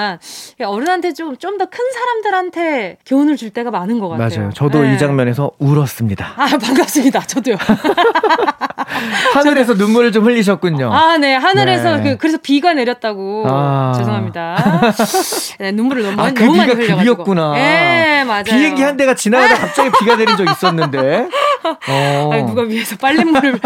[0.59, 4.39] 예, 어른한테 좀 좀 더 큰 사람들한테 교훈을 줄 때가 많은 것 같아요.
[4.39, 4.53] 맞아요.
[4.53, 4.93] 저도 예.
[4.93, 6.33] 이 장면에서 울었습니다.
[6.35, 7.21] 아 반갑습니다.
[7.21, 7.55] 저도요.
[9.33, 10.91] 하늘에서 눈물을 좀 흘리셨군요.
[10.93, 11.35] 아, 네.
[11.35, 12.03] 하늘에서 네.
[12.03, 13.45] 그 그래서 비가 내렸다고.
[13.47, 13.93] 아.
[13.97, 14.91] 죄송합니다.
[15.59, 16.97] 네, 눈물을 너무, 아, 많이- 그 너무 많이 비가 흘려가지고.
[17.25, 17.53] 급이었구나.
[17.53, 18.43] 네, 맞아요.
[18.43, 21.27] 비행기 한 대가 지나가다 갑자기 비가 내린 적 있었는데.
[21.89, 22.29] 어.
[22.33, 23.59] 아니, 누가 위에서 빨랫물을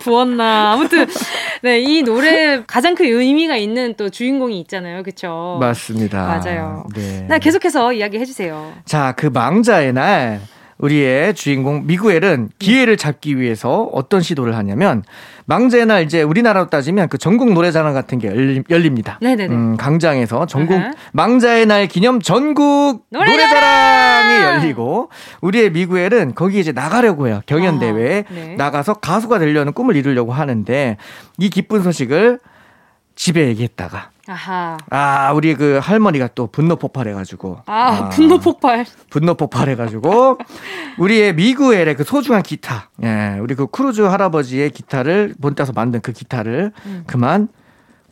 [0.00, 0.72] 부었나.
[0.72, 1.06] 아무튼,
[1.62, 5.02] 네, 이 노래 가장 큰 의미가 있는 또 주인공이 있잖아요.
[5.02, 5.56] 그쵸?
[5.60, 6.26] 맞 습니다.
[6.26, 6.84] 맞아요.
[6.94, 7.26] 네.
[7.28, 8.72] 네, 계속해서 이야기 해 주세요.
[8.84, 10.40] 자, 그 망자의 날
[10.78, 15.02] 우리의 주인공 미구엘은 기회를 잡기 위해서 어떤 시도를 하냐면
[15.44, 18.28] 망자의 날 이제 우리나라로 따지면 그 전국 노래자랑 같은 게
[18.70, 19.18] 열립니다.
[19.20, 19.54] 네네네.
[19.54, 20.92] 음, 강장에서 전국 아하.
[21.12, 23.36] 망자의 날 기념 전국 노래자랑!
[23.36, 25.10] 노래자랑이 열리고
[25.42, 27.42] 우리의 미구엘은 거기 이제 나가려고 해요.
[27.44, 28.54] 경연 아, 대회에 네.
[28.56, 30.96] 나가서 가수가 되려는 꿈을 이루려고 하는데
[31.38, 32.38] 이 기쁜 소식을
[33.16, 34.78] 집에 얘기했다가 아하.
[34.90, 38.86] 아 우리 그 할머니가 또 분노 폭발해가지고 아, 분노 폭발.
[39.10, 40.38] 분노 폭발해가지고
[40.98, 46.72] 우리의 미구엘의 그 소중한 기타, 예, 우리 그 크루즈 할아버지의 기타를 본따서 만든 그 기타를
[46.86, 47.02] 음.
[47.06, 47.48] 그만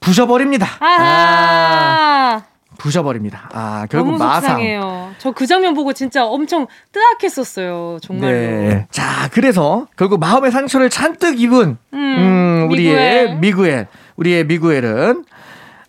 [0.01, 0.67] 부셔버립니다.
[0.81, 2.43] 아, 아하.
[2.79, 3.49] 부셔버립니다.
[3.53, 4.41] 아 결국 너무 마상.
[4.51, 5.11] 속상해요.
[5.19, 7.99] 저그 장면 보고 진짜 엄청 뜨악했었어요.
[8.03, 8.33] 정말로.
[8.33, 8.87] 네.
[8.91, 13.39] 자 그래서 결국 마음의 상처를 잔뜩 입은 음, 음, 우리의 미구엘.
[13.41, 15.25] 미구엘, 우리의 미구엘은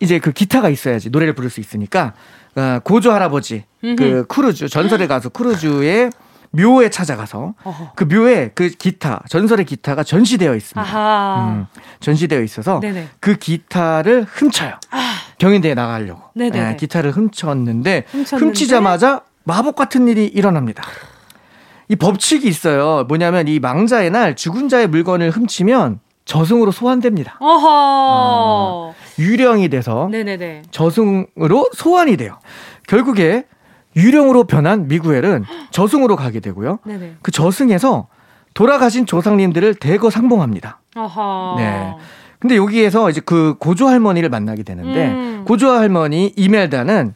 [0.00, 2.14] 이제 그 기타가 있어야지 노래를 부를 수 있으니까
[2.56, 6.10] 어, 고조 할아버지 그 크루즈 전설의 가수 크루즈의
[6.52, 7.92] 묘에 찾아가서 어허.
[7.94, 11.48] 그 묘에 그 기타 전설의 기타가 전시되어 있습니다.
[11.48, 11.66] 음,
[12.00, 13.08] 전시되어 있어서 네네.
[13.20, 14.72] 그 기타를 훔쳐요.
[14.90, 16.22] 아, 경연대회 나가려고.
[16.72, 18.46] 예, 기타를 훔쳤는데 훔쳤는데?
[18.46, 20.82] 훔치자마자 마법 같은 일이 일어납니다.
[21.88, 23.04] 이 법칙이 있어요.
[23.04, 27.36] 뭐냐면 이 망자의 날 죽은 자의 물건을 훔치면 저승으로 소환됩니다.
[27.40, 28.94] 어허.
[29.20, 30.62] 유령이 돼서 네네네.
[30.70, 32.38] 저승으로 소환이 돼요.
[32.88, 33.44] 결국에
[33.96, 36.78] 유령으로 변한 미구엘은 저승으로 가게 되고요.
[36.84, 37.16] 네네.
[37.22, 38.08] 그 저승에서
[38.54, 40.80] 돌아가신 조상님들을 대거 상봉합니다.
[40.96, 41.54] 어허.
[41.58, 41.94] 네.
[42.38, 45.44] 근데 여기에서 이제 그 고조 할머니를 만나게 되는데 음.
[45.46, 47.14] 고조 할머니 이멜다는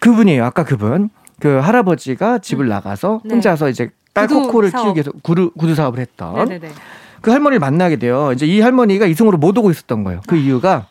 [0.00, 0.44] 그분이에요.
[0.44, 3.34] 아까 그분 그 할아버지가 집을 나가서 네.
[3.34, 4.82] 혼자서 이제 딸 구두 코코를 사업.
[4.82, 6.70] 키우기 위해서 구두, 구두 사업을 했던 네네네.
[7.20, 8.32] 그 할머니를 만나게 돼요.
[8.32, 10.20] 이제 이 할머니가 이승으로 못 오고 있었던 거예요.
[10.26, 10.86] 그 이유가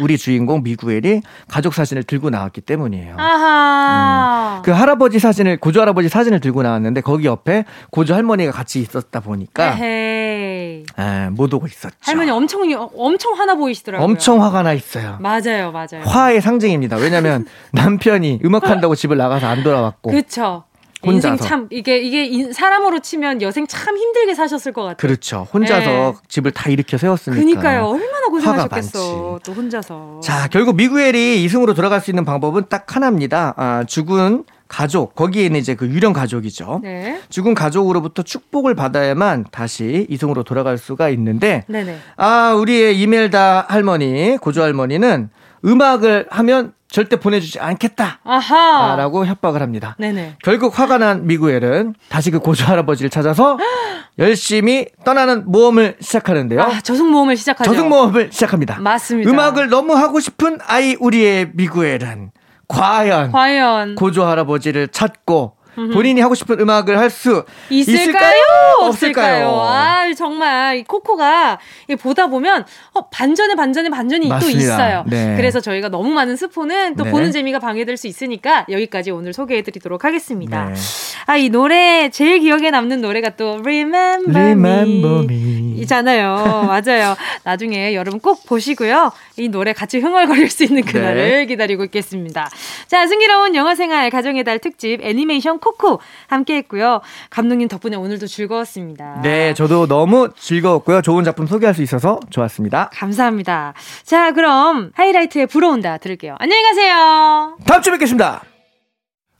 [0.00, 3.16] 우리 주인공 미구엘이 가족 사진을 들고 나왔기 때문이에요.
[3.18, 4.62] 아하.
[4.64, 9.76] 그 할아버지 사진을 고조 할아버지 사진을 들고 나왔는데 거기 옆에 고조 할머니가 같이 있었다 보니까
[9.78, 10.84] 에헤이.
[10.98, 11.94] 에, 못 오고 있었죠.
[12.00, 12.62] 할머니 엄청
[12.96, 14.04] 엄청 화나 보이시더라고요.
[14.04, 15.16] 엄청 화가 나 있어요.
[15.20, 16.02] 맞아요, 맞아요.
[16.04, 16.96] 화의 상징입니다.
[16.96, 20.64] 왜냐면 남편이 음악한다고 집을 나가서 안 돌아왔고 그렇죠.
[21.06, 21.34] 혼자서.
[21.34, 24.96] 인생 참 이게 이게 인- 사람으로 치면 여생 참 힘들게 사셨을 것 같아요.
[24.96, 25.46] 그렇죠.
[25.52, 26.14] 혼자서 네.
[26.28, 27.40] 집을 다 일으켜 세웠으니까.
[27.40, 27.84] 그니까요.
[27.86, 29.40] 얼마나 고생하셨겠어.
[29.44, 30.20] 또 혼자서.
[30.22, 33.54] 자, 결국 미구엘이 이승으로 돌아갈 수 있는 방법은 딱 하나입니다.
[33.56, 36.80] 아, 죽은 가족, 거기에는 이제 그 유령 가족이죠.
[36.82, 37.20] 네.
[37.28, 41.96] 죽은 가족으로부터 축복을 받아야만 다시 이승으로 돌아갈 수가 있는데, 네네.
[42.16, 45.28] 아, 우리의 이멜다 할머니, 고조 할머니는
[45.64, 48.20] 음악을 하면 절대 보내주지 않겠다.
[48.22, 48.94] 아하.
[48.96, 49.96] 라고 협박을 합니다.
[49.98, 50.36] 네네.
[50.44, 53.58] 결국 화가 난 미구엘은 다시 그 고조 할아버지를 찾아서
[54.18, 56.60] 열심히 떠나는 모험을 시작하는데요.
[56.62, 57.68] 아, 저승 모험을 시작하죠.
[57.68, 58.78] 저승 모험을 시작합니다.
[58.78, 59.28] 맞습니다.
[59.28, 62.30] 음악을 너무 하고 싶은 아이 우리의 미구엘은
[62.68, 68.32] 과연 과연 고조 할아버지를 찾고 본인이 하고 싶은 음악을 할수 있을까요?
[68.80, 69.48] 없을까요?
[69.48, 69.60] 없을까요?
[69.60, 71.58] 아, 정말 이 코코가
[71.88, 74.60] 이 보다 보면 어, 반전에 반전에 반전이 또 맞습니다.
[74.60, 75.04] 있어요.
[75.06, 75.34] 네.
[75.36, 77.10] 그래서 저희가 너무 많은 스포는 또 네.
[77.10, 80.66] 보는 재미가 방해될 수 있으니까 여기까지 오늘 소개해드리도록 하겠습니다.
[80.66, 80.74] 네.
[81.26, 85.74] 아, 이 노래 제일 기억에 남는 노래가 또 Remember, Remember Me.
[85.80, 86.66] 이잖아요.
[86.68, 87.16] 맞아요.
[87.42, 89.12] 나중에 여러분 꼭 보시고요.
[89.36, 91.46] 이 노래 같이 흥얼거릴 수 있는 그날을 네.
[91.46, 92.48] 기다리고 있겠습니다.
[92.86, 97.00] 자, 승기로운 영어생활 가정의 달 특집 애니메이션 코코 함께 했고요.
[97.30, 99.20] 감독님 덕분에 오늘도 즐거웠습니다.
[99.22, 101.00] 네, 저도 너무 즐거웠고요.
[101.02, 102.90] 좋은 작품 소개할 수 있어서 좋았습니다.
[102.92, 103.72] 감사합니다.
[104.04, 106.36] 자, 그럼 하이라이트에 불어온다 들을게요.
[106.38, 107.56] 안녕히 가세요.
[107.66, 108.42] 다음 주에 뵙겠습니다.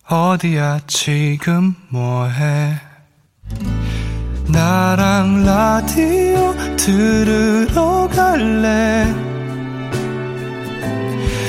[0.09, 2.75] 어디야 지금 뭐해
[4.49, 9.34] 나랑 라디오 들으러 갈래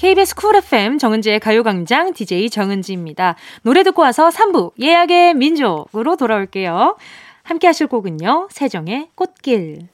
[0.00, 3.36] KBS 쿨 FM 정은지의 가요광장 DJ 정은지입니다.
[3.60, 6.96] 노래 듣고 와서 3부 예약의 민족으로 돌아올게요.
[7.42, 8.48] 함께 하실 곡은요.
[8.50, 9.88] 세정의 꽃길.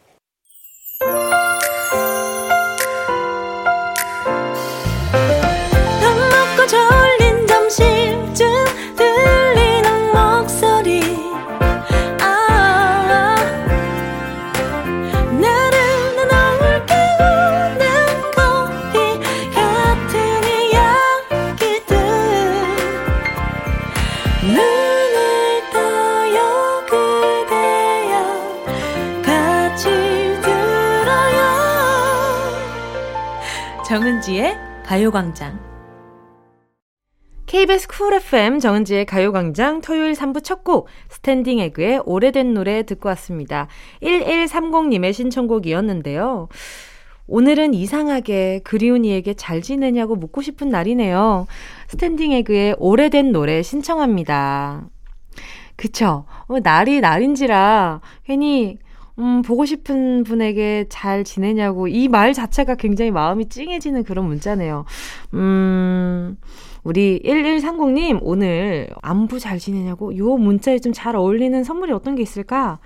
[33.96, 34.54] 정은지의
[34.85, 35.59] 가요광장
[37.46, 43.68] KBS 쿨 FM 정은지의 가요광장 토요일 3부 첫 곡 스탠딩 에그의 오래된 노래 듣고 왔습니다.
[44.02, 46.48] 1130님의 신청곡이었는데요.
[47.26, 51.46] 오늘은 이상하게 그리운 이에게 잘 지내냐고 묻고 싶은 날이네요.
[51.88, 54.90] 스탠딩 에그의 오래된 노래 신청합니다.
[55.76, 56.26] 그쵸.
[56.48, 58.76] 어, 날이 날인지라 괜히
[59.18, 64.85] 음, 보고 싶은 분에게 잘 지내냐고 이 말 자체가 굉장히 마음이 찡해지는 그런 문자네요.
[65.35, 66.37] 음,
[66.85, 72.79] 우리 1130님 오늘 안부 잘 지내냐고 요 문자에 좀 잘 어울리는 선물이 어떤 게 있을까?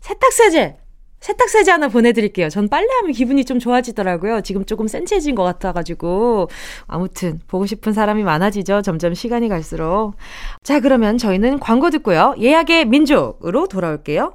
[0.00, 0.76] 세탁세제!
[1.20, 2.48] 세탁세제 하나 보내드릴게요.
[2.48, 4.42] 전 빨래하면 기분이 좀 좋아지더라고요.
[4.42, 6.48] 지금 조금 센치해진 것 같아가지고.
[6.86, 8.82] 아무튼, 보고 싶은 사람이 많아지죠.
[8.82, 10.14] 점점 시간이 갈수록.
[10.62, 12.36] 자, 그러면 저희는 광고 듣고요.
[12.38, 14.34] 예약의 민족으로 돌아올게요.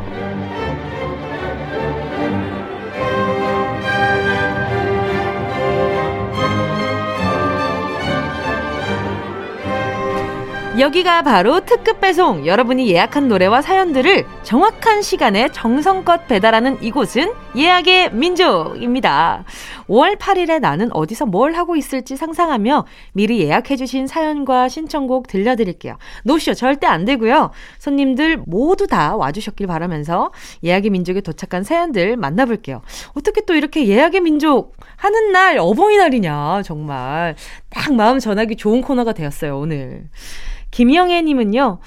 [10.81, 12.47] 여기가 바로 특급 배송.
[12.47, 19.43] 여러분이 예약한 노래와 사연들을 정확한 시간에 정성껏 배달하는 이곳은 예약의 민족입니다.
[19.87, 25.97] 5월 8일에 나는 어디서 뭘 하고 있을지 상상하며 미리 예약해주신 사연과 신청곡 들려드릴게요.
[26.23, 27.51] 노쇼 절대 안 되고요.
[27.77, 30.31] 손님들 모두 다 와주셨길 바라면서
[30.63, 32.81] 예약의 민족에 도착한 사연들 만나볼게요.
[33.13, 37.35] 어떻게 또 이렇게 예약의 민족 하는 날 어버이날이냐 정말
[37.69, 40.09] 딱 마음 전하기 좋은 코너가 되었어요 오늘.
[40.71, 41.79] 김영애 님은요.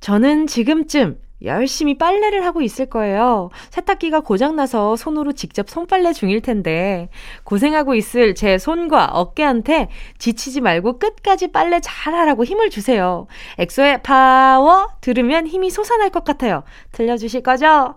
[0.00, 3.50] 저는 지금쯤 열심히 빨래를 하고 있을 거예요.
[3.70, 7.10] 세탁기가 고장나서 손으로 직접 손빨래 중일 텐데,
[7.44, 13.28] 고생하고 있을 제 손과 어깨한테 지치지 말고 끝까지 빨래 잘하라고 힘을 주세요.
[13.58, 16.64] 엑소의 파워 들으면 힘이 솟아날 것 같아요.
[16.92, 17.94] 들려주실 거죠?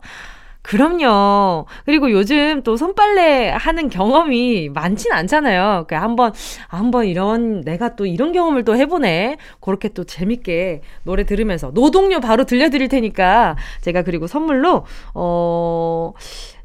[0.64, 1.66] 그럼요.
[1.86, 5.86] 그리고 요즘 또 손빨래 하는 경험이 많진 않잖아요.
[5.88, 6.34] 그 한번
[6.68, 9.38] 한번 이런 내가 또 이런 경험을 또 해보네.
[9.60, 16.14] 그렇게 또 재밌게 노래 들으면서 노동요 바로 들려드릴 테니까 제가 그리고 선물로 어.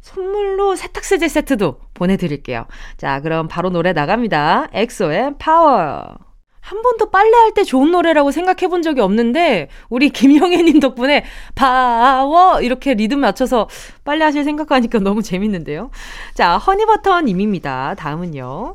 [0.01, 2.67] 선물로 세탁세제 세트도 보내드릴게요.
[2.97, 4.69] 자, 그럼 바로 노래 나갑니다.
[4.73, 6.17] 엑소의 파워.
[6.67, 11.25] 한 번도 빨래할 때 좋은 노래라고 생각해 본 적이 없는데, 우리 김영애님 덕분에
[11.55, 12.61] 파워!
[12.61, 13.69] 이렇게 리듬 맞춰서
[14.03, 15.91] 빨래하실 생각하니까 너무 재밌는데요.
[16.35, 17.95] 자, 허니버터님입니다.
[17.97, 18.75] 다음은요.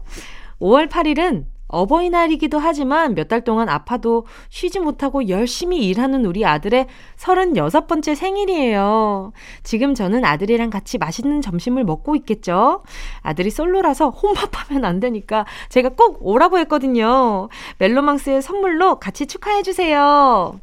[0.62, 8.14] 5월 8일은 어버이날이기도 하지만 몇 달 동안 아파도 쉬지 못하고 열심히 일하는 우리 아들의 36번째
[8.16, 9.32] 생일이에요.
[9.64, 12.84] 지금 저는 아들이랑 같이 맛있는 점심을 먹고 있겠죠?
[13.22, 17.48] 아들이 솔로라서 혼밥하면 안 되니까 제가 꼭 오라고 했거든요.
[17.78, 20.60] 멜로망스의 선물로 같이 축하해주세요.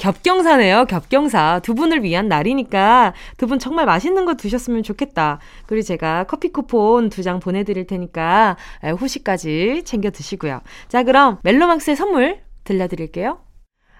[0.00, 1.60] 겹경사네요, 겹경사.
[1.62, 5.40] 두 분을 위한 날이니까 두 분 정말 맛있는 거 드셨으면 좋겠다.
[5.66, 8.56] 그리고 제가 커피 쿠폰 두 장 보내드릴 테니까
[8.96, 10.62] 후식까지 챙겨 드시고요.
[10.88, 13.40] 자, 그럼 멜로망스의 선물 들려드릴게요.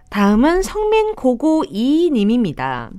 [0.08, 2.90] 다음은 성민 고고 이님입니다.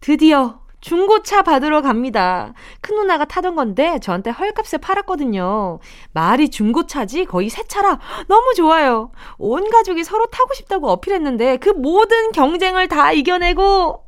[0.00, 2.52] 드디어 중고차 받으러 갑니다.
[2.80, 5.78] 큰 누나가 타던 건데 저한테 헐값에 팔았거든요.
[6.12, 9.12] 말이 중고차지 거의 새 차라 너무 좋아요.
[9.38, 14.04] 온 가족이 서로 타고 싶다고 어필했는데 그 모든 경쟁을 다 이겨내고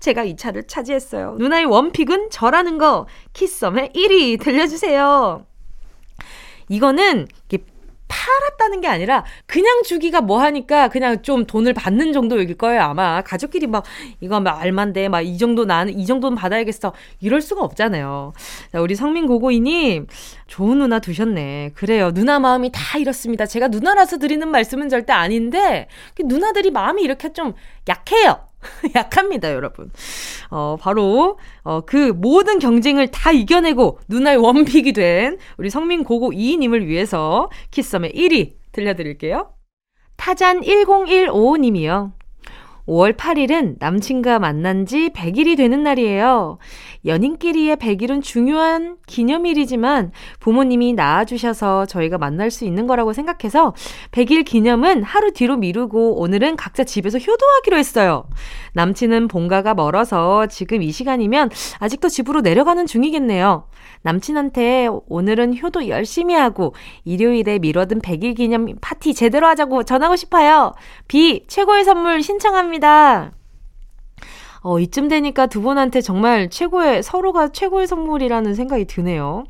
[0.00, 1.36] 제가 이 차를 차지했어요.
[1.38, 5.46] 누나의 원픽은 저라는 거 키썸의 1위 들려주세요.
[6.68, 7.26] 이거는
[8.08, 13.22] 팔았다는 게 아니라 그냥 주기가 뭐 하니까 그냥 좀 돈을 받는 정도일 거예요 아마.
[13.22, 13.84] 가족끼리 막
[14.20, 16.92] 이거 막 알만데 막 이 정도 나는 이 정도는 받아야겠어.
[17.20, 18.32] 이럴 수가 없잖아요.
[18.72, 20.06] 자 우리 성민 고고이님
[20.46, 21.72] 좋은 누나 두셨네.
[21.74, 22.12] 그래요.
[22.12, 23.46] 누나 마음이 다 이렇습니다.
[23.46, 27.52] 제가 누나라서 드리는 말씀은 절대 아닌데 누나들이 마음이 이렇게 좀
[27.88, 28.47] 약해요
[28.94, 29.90] 약합니다, 여러분.
[30.50, 36.86] 어, 바로, 어, 그 모든 경쟁을 다 이겨내고 누나의 원픽이 된 우리 성민 고고 2님을
[36.86, 39.52] 위해서 키썸의 1위 들려드릴게요.
[40.16, 42.17] 타잔 1015님이요.
[42.88, 46.58] 5월 8일은 남친과 만난 지 100일이 되는 날이에요.
[47.04, 53.74] 연인끼리의 100일은 중요한 기념일이지만 부모님이 낳아주셔서 저희가 만날 수 있는 거라고 생각해서
[54.12, 58.24] 100일 기념은 하루 뒤로 미루고 오늘은 각자 집에서 효도하기로 했어요.
[58.72, 63.66] 남친은 본가가 멀어서 지금 이 시간이면 아직도 집으로 내려가는 중이겠네요.
[64.02, 66.74] 남친한테 오늘은 효도 열심히 하고
[67.04, 70.72] 일요일에 미뤄둔 100일 기념 파티 제대로 하자고 전하고 싶어요.
[71.06, 73.32] 비 최고의 선물 신청합니다.
[74.62, 79.44] 어, 이쯤 되니까 두 분한테 정말 최고의, 서로가 최고의 선물이라는 생각이 드네요.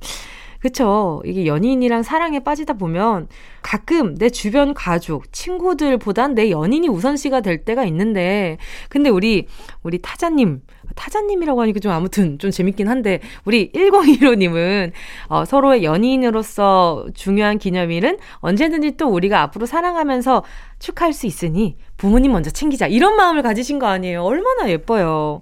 [0.61, 1.23] 그쵸.
[1.25, 3.29] 이게 연인이랑 사랑에 빠지다 보면
[3.63, 9.47] 가끔 내 주변 가족, 친구들보단 내 연인이 우선시가 될 때가 있는데, 근데 우리,
[9.83, 10.63] 우리 타자님,
[10.97, 14.93] 타자님이라고 하니까 좀 아무튼 좀 재밌긴 한데, 우리 1015님은
[15.29, 20.43] 어, 서로의 연인으로서 중요한 기념일은 언제든지 또 우리가 앞으로 사랑하면서
[20.81, 22.87] 축하할 수 있으니 부모님 먼저 챙기자.
[22.87, 24.25] 이런 마음을 가지신 거 아니에요.
[24.25, 25.41] 얼마나 예뻐요.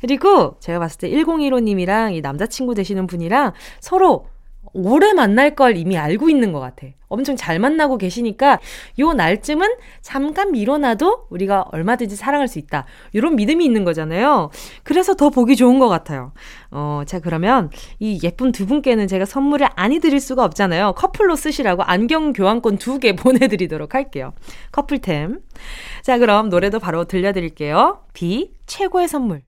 [0.00, 4.26] 그리고 제가 봤을 때 1015님이랑 이 남자친구 되시는 분이랑 서로
[4.72, 6.86] 오래 만날 걸 이미 알고 있는 것 같아.
[7.08, 8.58] 엄청 잘 만나고 계시니까
[8.98, 9.66] 요 날쯤은
[10.02, 12.84] 잠깐 미뤄놔도 우리가 얼마든지 사랑할 수 있다.
[13.12, 14.50] 이런 믿음이 있는 거잖아요.
[14.82, 16.32] 그래서 더 보기 좋은 것 같아요.
[16.70, 20.92] 어, 자, 그러면 이 예쁜 두 분께는 제가 선물을 아니 드릴 수가 없잖아요.
[20.92, 24.32] 커플로 쓰시라고 안경 교환권 두 개 보내드리도록 할게요.
[24.72, 25.40] 커플템.
[26.02, 28.02] 자, 그럼 노래도 바로 들려드릴게요.
[28.12, 29.47] 비, 최고의 선물.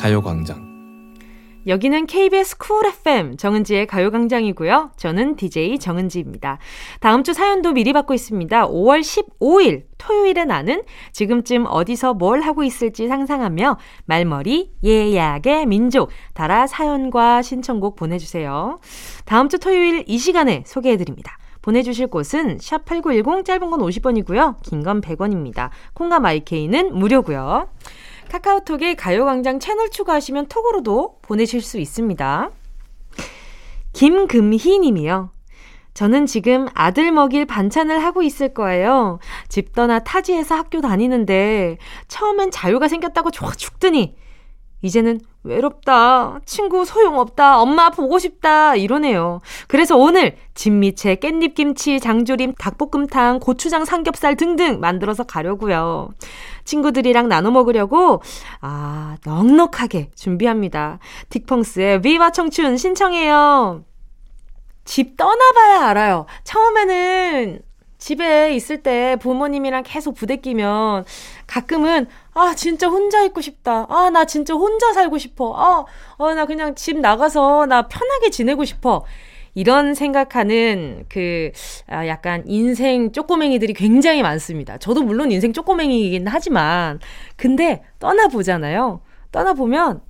[0.00, 0.70] 가요광장.
[1.66, 4.92] 여기는 KBS 쿨 FM 정은지의 가요광장이고요.
[4.96, 6.56] 저는 DJ 정은지입니다.
[7.00, 8.66] 다음 주 사연도 미리 받고 있습니다.
[8.68, 13.76] 5월 15일 토요일에 나는 지금쯤 어디서 뭘 하고 있을지 상상하며
[14.06, 18.80] 말머리 예약의 민족 달아 사연과 신청곡 보내주세요.
[19.26, 21.36] 다음 주 토요일 이 시간에 소개해드립니다.
[21.60, 24.62] 보내주실 곳은 샵8910 짧은 건 50원이고요.
[24.62, 25.68] 긴 건 100원입니다.
[25.92, 27.68] 콩과 마이케이는 무료고요.
[28.30, 32.50] 카카오톡에 가요광장 채널 추가하시면 톡으로도 보내실 수 있습니다.
[33.92, 35.30] 김금희 님이요.
[35.94, 39.18] 저는 지금 아들 먹일 반찬을 하고 있을 거예요.
[39.48, 44.14] 집 떠나 타지에서 학교 다니는데 처음엔 자유가 생겼다고 좋아 죽더니
[44.82, 46.40] 이제는 외롭다.
[46.46, 47.60] 친구 소용없다.
[47.60, 48.76] 엄마 보고 싶다.
[48.76, 49.40] 이러네요.
[49.68, 56.10] 그래서 오늘 진미채, 깻잎 김치, 장조림, 닭볶음탕, 고추장 삼겹살 등등 만들어서 가려고요.
[56.70, 58.22] 친구들이랑 나눠 먹으려고
[58.60, 61.00] 아, 넉넉하게 준비합니다.
[61.30, 63.84] 딕펑스의 위와 청춘 신청해요.
[64.84, 66.26] 집 떠나봐야 알아요.
[66.44, 67.60] 처음에는
[67.98, 71.04] 집에 있을 때 부모님이랑 계속 부대끼면
[71.46, 73.86] 가끔은 아 진짜 혼자 있고 싶다.
[73.90, 75.52] 아 나 진짜 혼자 살고 싶어.
[75.56, 75.84] 아,
[76.16, 79.04] 어, 나 그냥 집 나가서 나 편하게 지내고 싶어.
[79.54, 81.50] 이런 생각하는 그
[81.88, 84.78] 아, 약간 인생 쪼꼬맹이들이 굉장히 많습니다.
[84.78, 87.00] 저도 물론 인생 쪼꼬맹이긴 하지만
[87.36, 89.00] 근데 떠나보잖아요.
[89.32, 90.02] 떠나보면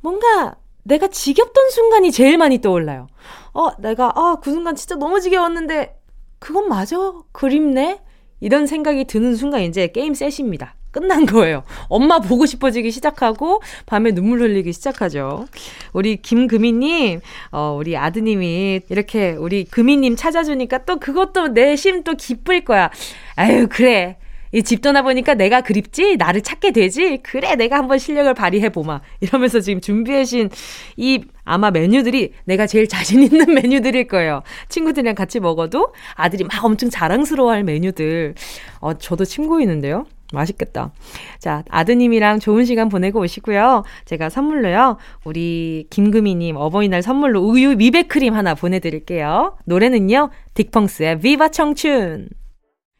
[0.00, 3.08] 뭔가 내가 지겹던 순간이 제일 많이 떠올라요.
[3.52, 5.98] 어, 내가 아, 그 순간 진짜 너무 지겨웠는데
[6.38, 6.96] 그건 맞아.
[7.32, 8.00] 그립네.
[8.40, 10.76] 이런 생각이 드는 순간 이제 게임 셋입니다.
[10.90, 11.64] 끝난 거예요.
[11.88, 15.46] 엄마 보고 싶어지기 시작하고 밤에 눈물 흘리기 시작하죠.
[15.92, 17.20] 우리 김금희님,
[17.52, 22.90] 어, 우리 아드님이 이렇게 우리 금희님 찾아주니까 또 그것도 내 심 또 기쁠 거야.
[23.36, 24.16] 아유, 그래.
[24.50, 26.16] 이집 떠나보니까 내가 그립지?
[26.16, 27.18] 나를 찾게 되지?
[27.22, 29.02] 그래, 내가 한번 실력을 발휘해보마.
[29.20, 30.48] 이러면서 지금 준비하신
[30.96, 34.42] 이 아마 메뉴들이 내가 제일 자신 있는 메뉴들일 거예요.
[34.70, 38.34] 친구들이랑 같이 먹어도 아들이 막 엄청 자랑스러워할 메뉴들.
[38.80, 40.06] 어, 저도 침 고이는데요.
[40.32, 40.92] 맛있겠다.
[41.38, 43.84] 자, 아드님이랑 좋은 시간 보내고 오시고요.
[44.04, 44.98] 제가 선물로요.
[45.24, 49.56] 우리 김금희님 어버이날 선물로 우유 미백크림 하나 보내드릴게요.
[49.64, 50.30] 노래는요.
[50.54, 52.28] 딕펑스의 비바 청춘.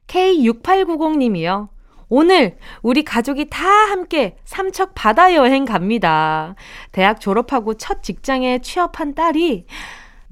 [0.07, 1.69] K6890님이요.
[2.11, 6.55] 오늘 우리 가족이 다 함께 삼척 바다 여행 갑니다.
[6.91, 9.67] 대학 졸업하고 첫 직장에 취업한 딸이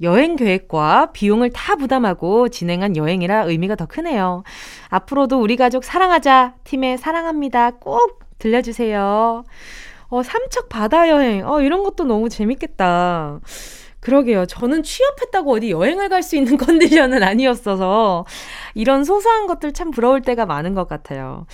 [0.01, 4.43] 여행 계획과 비용을 다 부담하고 진행한 여행이라 의미가 더 크네요.
[4.89, 6.55] 앞으로도 우리 가족 사랑하자.
[6.63, 7.71] 팀에 사랑합니다.
[7.71, 9.43] 꼭 들려주세요.
[10.09, 11.47] 어, 삼척 바다 여행.
[11.49, 13.39] 어, 이런 것도 너무 재밌겠다.
[14.07, 14.45] 그러게요.
[14.45, 18.25] 저는 취업했다고 어디 여행을 갈 수 있는 컨디션은 아니었어서
[18.73, 21.45] 이런 소소한 것들 참 부러울 때가 많은 것 같아요.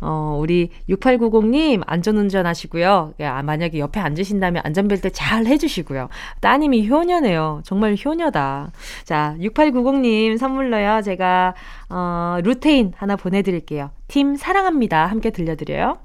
[0.00, 3.12] 어, 우리 6890님 안전운전 하시고요.
[3.20, 6.08] 야, 만약에 옆에 앉으신다면 안전벨트 잘 해주시고요.
[6.40, 7.60] 따님이 효녀네요.
[7.64, 8.72] 정말 효녀다.
[9.04, 11.02] 자, 6890님 선물로요.
[11.02, 11.54] 제가,
[11.90, 13.90] 어, 루테인 하나 보내드릴게요.
[14.08, 15.06] 팀 사랑합니다.
[15.06, 15.98] 함께 들려드려요.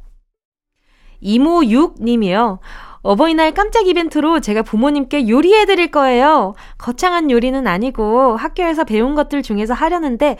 [1.21, 2.59] 이모 6님이요.
[3.03, 6.55] 어버이날 깜짝 이벤트로 제가 부모님께 요리해 드릴 거예요.
[6.77, 10.37] 거창한 요리는 아니고 학교에서 배운 것들 중에서 하려는데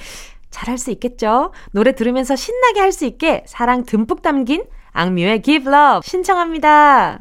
[0.49, 1.51] 잘할 수 있겠죠?
[1.71, 7.19] 노래 들으면서 신나게 할 수 있게 사랑 듬뿍 담긴 악뮤의 Give Love 신청합니다.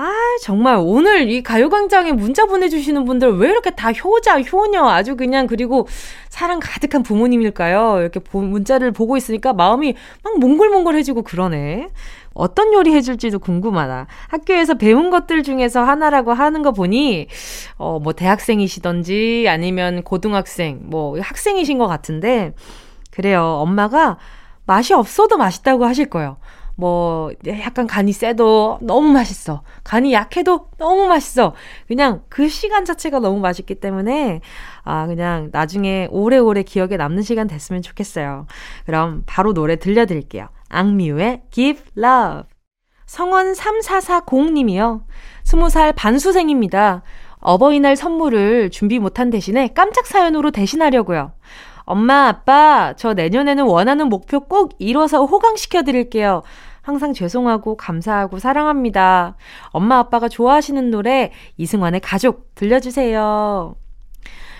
[0.00, 0.12] 아,
[0.42, 5.88] 정말 오늘 이 가요광장에 문자 보내주시는 분들 왜 이렇게 다 효자, 효녀, 아주 그냥 그리고
[6.28, 7.96] 사랑 가득한 부모님일까요?
[8.00, 11.88] 이렇게 문자를 보고 있으니까 마음이 막 몽글몽글해지고 그러네.
[12.38, 14.06] 어떤 요리 해줄지도 궁금하다.
[14.28, 17.26] 학교에서 배운 것들 중에서 하나라고 하는 거 보니,
[17.76, 22.54] 어, 뭐 대학생이시던지 아니면 고등학생, 뭐 학생이신 것 같은데,
[23.10, 23.42] 그래요.
[23.42, 24.18] 엄마가
[24.66, 26.36] 맛이 없어도 맛있다고 하실 거예요.
[26.76, 29.62] 뭐, 약간 간이 세도 너무 맛있어.
[29.82, 31.54] 간이 약해도 너무 맛있어.
[31.88, 34.40] 그냥 그 시간 자체가 너무 맛있기 때문에,
[34.84, 38.46] 아, 그냥 나중에 오래오래 기억에 남는 시간 됐으면 좋겠어요.
[38.86, 40.48] 그럼 바로 노래 들려드릴게요.
[40.68, 42.44] 악뮤의 Give Love.
[43.06, 45.02] 성원 3440님이요.
[45.44, 47.02] 20살 반수생입니다.
[47.40, 51.32] 어버이날 선물을 준비 못한 대신에 깜짝 사연으로 대신하려고요.
[51.84, 56.42] 엄마, 아빠, 저 내년에는 원하는 목표 꼭 이뤄서 호강시켜 드릴게요.
[56.82, 59.36] 항상 죄송하고 감사하고 사랑합니다.
[59.70, 63.74] 엄마, 아빠가 좋아하시는 노래 이승환의 가족 들려주세요.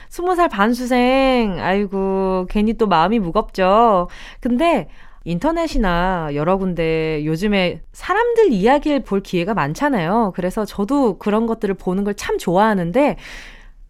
[0.08, 4.08] 스무 살 반수생, 아이고, 괜히 또 마음이 무겁죠.
[4.40, 4.88] 근데
[5.28, 10.32] 인터넷이나 여러 군데 요즘에 사람들 이야기를 볼 기회가 많잖아요.
[10.34, 13.16] 그래서 저도 그런 것들을 보는 걸 참 좋아하는데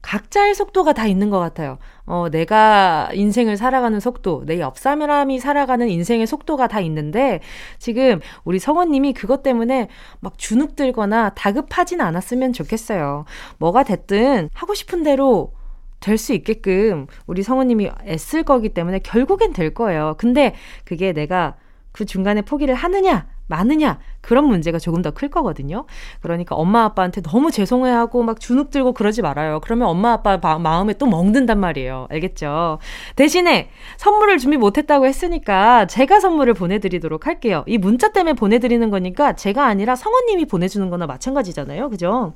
[0.03, 1.79] 각자의 속도가 다 있는 것 같아요.
[2.07, 7.41] 어, 내가 인생을 살아가는 속도, 내 옆 사람이 살아가는 인생의 속도가 다 있는데,
[7.79, 9.89] 지금 우리 성원님이 그것 때문에
[10.21, 13.25] 막 주눅 들거나 다급하진 않았으면 좋겠어요.
[13.59, 15.53] 뭐가 됐든 하고 싶은 대로
[16.01, 20.15] 될 수 있게끔 우리 성우님이 애쓸 거기 때문에 결국엔 될 거예요.
[20.19, 21.57] 근데 그게 내가
[21.93, 25.87] 그 중간에 포기를 하느냐, 마느냐, 그런 문제가 조금 더 클 거거든요.
[26.21, 29.59] 그러니까 엄마 아빠한테 너무 죄송해하고 막 주눅 들고 그러지 말아요.
[29.61, 32.07] 그러면 엄마 아빠 마, 마음에 또 멍든단 말이에요.
[32.11, 32.79] 알겠죠?
[33.17, 37.65] 대신에 선물을 준비 못했다고 했으니까 제가 선물을 보내드리도록 할게요.
[37.67, 41.89] 이 문자 때문에 보내드리는 거니까 제가 아니라 성원님이 보내주는 거나 마찬가지잖아요.
[41.91, 42.35] 그죠?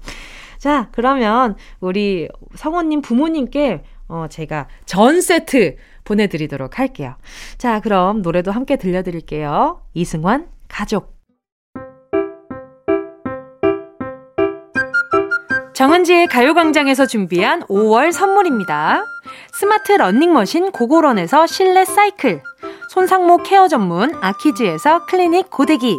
[0.63, 7.17] 자, 그러면 우리 성원님 부모님께 어, 제가 전 세트 보내드리도록 할게요.
[7.59, 9.83] 자, 그럼 노래도 함께 들려드릴게요.
[9.95, 11.17] 이승환, 가족.
[15.75, 19.05] 정은지의 가요광장에서 준비한 5월 선물입니다.
[19.53, 22.41] 스마트 러닝머신 고고런에서 실내 사이클,
[22.91, 25.99] 손상모 케어 전문 아키즈에서 클리닉 고데기,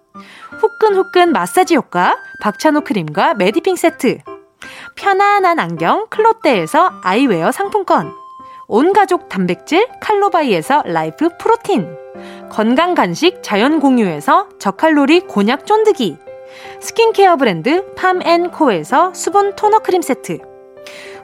[0.59, 4.19] 후끈후끈 마사지 효과 박찬호 크림과 메디핑 세트,
[4.95, 8.11] 편안한 안경 클로떼에서 아이웨어 상품권,
[8.67, 11.97] 온가족 단백질 칼로바이에서 라이프 프로틴,
[12.49, 16.17] 건강 간식 자연 공유에서 저칼로리 곤약 쫀득이,
[16.79, 20.39] 스킨케어 브랜드 팜앤코에서 수분 토너 크림 세트,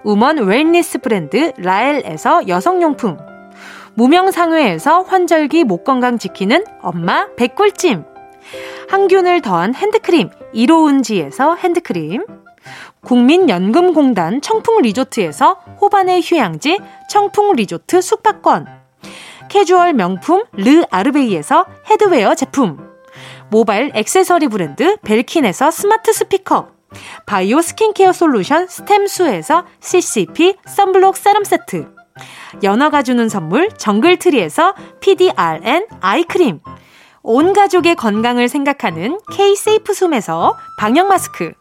[0.03, 3.17] woman wellness 브랜드 라엘에서 여성용품,
[3.95, 8.05] 무명상회에서 환절기 목 건강 지키는 엄마 백꿀찜,
[8.87, 12.25] 항균을 더한 핸드크림 이로운지에서 핸드크림,
[13.01, 16.79] 국민연금공단 청풍리조트에서 호반의 휴양지
[17.09, 18.67] 청풍리조트 숙박권,
[19.49, 22.77] 캐주얼 명품 르 아르베이에서 headwear 제품,
[23.49, 26.69] 모바일 액세서리 브랜드 벨킨에서 스마트 스피커,
[27.25, 31.93] 바이오 스킨케어 솔루션 스템수에서 CCP 썬블록 세럼 세트,
[32.63, 36.59] 연어가 주는 선물 정글트리에서 PDRN 아이크림,
[37.29, 41.51] 온 가족의 건강을 생각하는 K-세이프 숨에서 방역 마스크,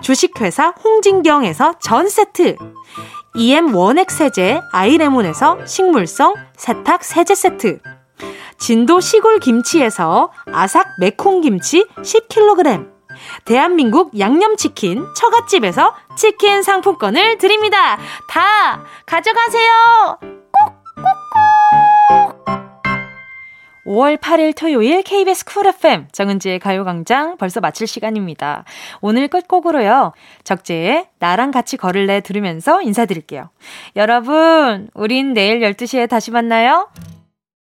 [0.00, 2.56] 주식회사 홍진경에서 전 세트,
[3.34, 7.78] EM 원액 세제 아이레몬에서 식물성 세탁 세제 세트,
[8.56, 12.90] 진도 시골 김치에서 아삭 매콩 김치 10kg,
[13.44, 17.98] 대한민국 양념치킨 처갓집에서 치킨 상품권을 드립니다.
[18.30, 20.18] 다 가져가세요.
[21.02, 22.75] 꼭꼭꼭.
[23.86, 28.64] 5월 8일 토요일 KBS 쿨 FM 정은지의 가요광장 벌써 마칠 시간입니다.
[29.00, 30.12] 오늘 끝곡으로요.
[30.44, 33.50] 적재의 나랑 같이 걸을래 들으면서 인사드릴게요.
[33.94, 36.88] 여러분, 우린 내일 12시에 다시 만나요.